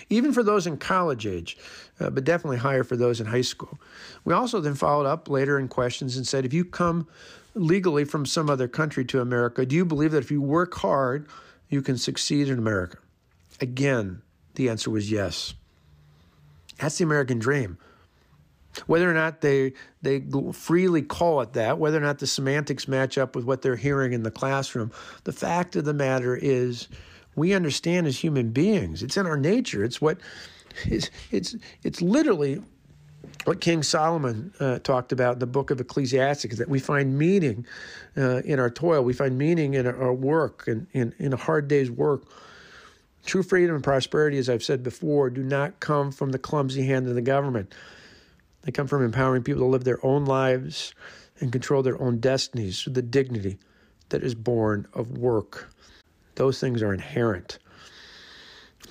even 0.10 0.32
for 0.32 0.44
those 0.44 0.66
in 0.66 0.78
college 0.78 1.28
age, 1.28 1.58
uh, 2.00 2.10
but 2.10 2.24
definitely 2.24 2.60
higher 2.60 2.86
for 2.86 2.96
those 2.96 3.20
in 3.20 3.28
high 3.28 3.42
school. 3.42 3.78
We 4.24 4.34
also 4.34 4.62
then 4.62 4.76
followed 4.76 5.08
up 5.08 5.28
later 5.28 5.60
in 5.60 5.68
questions 5.68 6.16
and 6.16 6.26
said, 6.26 6.46
if 6.46 6.54
you 6.54 6.64
come 6.64 7.10
legally 7.54 8.06
from 8.06 8.26
some 8.26 8.50
other 8.50 8.70
country 8.70 9.04
to 9.08 9.20
America, 9.20 9.66
do 9.66 9.76
you 9.76 9.84
believe 9.84 10.12
that 10.12 10.24
if 10.24 10.32
you 10.32 10.42
work 10.42 10.74
hard, 10.76 11.28
you 11.68 11.82
can 11.82 11.98
succeed 11.98 12.48
in 12.48 12.58
America? 12.58 13.00
Again, 13.60 14.22
the 14.58 14.70
answer 14.70 14.90
was 14.90 15.10
yes. 15.10 15.54
That's 16.80 16.98
the 16.98 17.04
American 17.04 17.40
dream. 17.40 17.78
Whether 18.86 19.10
or 19.10 19.14
not 19.14 19.42
they 19.42 19.74
they 20.04 20.24
freely 20.54 21.02
call 21.02 21.42
it 21.42 21.54
that, 21.54 21.80
whether 21.80 21.98
or 21.98 22.02
not 22.02 22.20
the 22.20 22.28
semantics 22.28 22.88
match 22.88 23.18
up 23.18 23.36
with 23.36 23.46
what 23.46 23.64
they're 23.64 23.76
hearing 23.76 24.14
in 24.14 24.22
the 24.22 24.30
classroom, 24.30 24.92
the 25.24 25.32
fact 25.32 25.76
of 25.76 25.86
the 25.86 25.94
matter 25.94 26.36
is 26.36 26.88
we 27.36 27.54
understand 27.54 28.06
as 28.06 28.20
human 28.20 28.52
beings. 28.52 29.02
It's 29.02 29.18
in 29.18 29.26
our 29.26 29.38
nature. 29.38 29.84
It's 29.84 30.00
what 30.00 30.20
it's 30.86 31.10
it's 31.32 31.56
it's 31.82 32.02
literally 32.02 32.62
what 33.46 33.62
King 33.62 33.82
Solomon 33.82 34.54
uh, 34.60 34.80
talked 34.80 35.12
about 35.12 35.34
in 35.34 35.40
the 35.40 35.48
book 35.48 35.72
of 35.72 35.80
Ecclesiastes 35.80 36.58
that 36.58 36.70
we 36.70 36.80
find 36.80 37.18
meaning 37.18 37.66
uh, 38.16 38.42
in 38.46 38.60
our 38.60 38.70
toil, 38.70 39.04
we 39.04 39.14
find 39.14 39.38
meaning 39.38 39.74
in 39.74 39.88
our 39.88 40.14
work 40.14 40.68
and 40.68 40.88
in, 40.94 41.14
in 41.18 41.34
a 41.34 41.38
hard 41.38 41.68
day's 41.68 41.90
work. 41.90 42.24
True 43.28 43.44
freedom 43.44 43.76
and 43.76 43.84
prosperity, 43.84 44.38
as 44.38 44.50
I've 44.50 44.64
said 44.64 44.84
before, 44.84 45.30
do 45.30 45.44
not 45.44 45.82
come 45.82 46.14
from 46.14 46.32
the 46.32 46.40
clumsy 46.40 46.86
hand 46.86 47.10
of 47.10 47.16
the 47.16 47.22
government. 47.22 47.76
They 48.62 48.72
come 48.72 48.88
from 48.88 49.04
empowering 49.04 49.44
people 49.44 49.64
to 49.64 49.68
live 49.68 49.84
their 49.84 50.04
own 50.04 50.24
lives 50.24 50.94
and 51.42 51.52
control 51.52 51.84
their 51.84 52.02
own 52.02 52.20
destinies 52.20 52.86
with 52.86 52.94
the 52.94 53.02
dignity 53.02 53.58
that 54.10 54.24
is 54.24 54.34
born 54.34 54.88
of 54.94 55.18
work. 55.18 55.70
Those 56.36 56.62
things 56.62 56.82
are 56.82 56.94
inherent. 56.94 57.60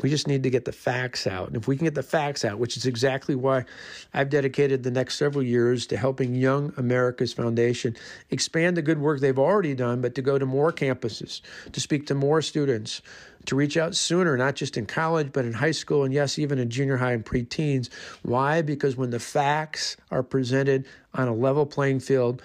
We 0.03 0.11
just 0.11 0.29
need 0.29 0.43
to 0.43 0.51
get 0.51 0.67
the 0.67 0.73
facts 0.73 1.27
out. 1.27 1.49
And 1.49 1.57
if 1.57 1.67
we 1.67 1.77
can 1.77 1.87
get 1.87 1.95
the 1.95 2.03
facts 2.03 2.45
out, 2.45 2.59
which 2.59 2.77
is 2.77 2.85
exactly 2.85 3.35
why 3.35 3.65
I've 4.13 4.29
dedicated 4.29 4.83
the 4.83 4.91
next 4.91 5.17
several 5.17 5.43
years 5.43 5.87
to 5.87 5.97
helping 5.97 6.35
Young 6.35 6.75
America's 6.77 7.33
Foundation 7.33 7.97
expand 8.29 8.77
the 8.77 8.83
good 8.83 8.99
work 8.99 9.21
they've 9.21 9.39
already 9.39 9.75
done, 9.75 10.03
but 10.03 10.15
to 10.17 10.23
go 10.23 10.39
to 10.39 10.45
more 10.45 10.73
campuses, 10.73 11.41
to 11.73 11.81
speak 11.81 12.07
to 12.09 12.15
more 12.15 12.43
students, 12.43 13.01
to 13.47 13.57
reach 13.57 13.77
out 13.77 13.95
sooner, 13.95 14.37
not 14.37 14.57
just 14.57 14.77
in 14.77 14.87
college, 14.87 15.31
but 15.33 15.45
in 15.45 15.53
high 15.53 15.71
school, 15.71 16.05
and 16.05 16.13
yes, 16.13 16.39
even 16.39 16.59
in 16.59 16.71
junior 16.71 16.97
high 16.97 17.13
and 17.13 17.25
preteens. 17.25 17.93
Why? 18.23 18.63
Because 18.63 18.97
when 18.97 19.11
the 19.11 19.21
facts 19.21 19.97
are 20.11 20.23
presented 20.23 20.87
on 21.15 21.29
a 21.29 21.35
level 21.35 21.67
playing 21.67 22.01
field, 22.01 22.43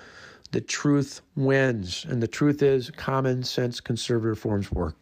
the 0.51 0.61
truth 0.61 1.21
wins. 1.35 2.05
And 2.07 2.21
the 2.21 2.27
truth 2.27 2.61
is 2.61 2.89
common 2.91 3.43
sense 3.43 3.79
conservative 3.79 4.29
reforms 4.29 4.71
work. 4.71 4.95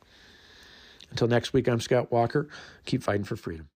Until 1.11 1.27
next 1.27 1.53
week, 1.53 1.67
I'm 1.67 1.81
Scott 1.81 2.11
Walker. 2.11 2.47
Keep 2.85 3.03
fighting 3.03 3.23
for 3.23 3.35
freedom. 3.35 3.67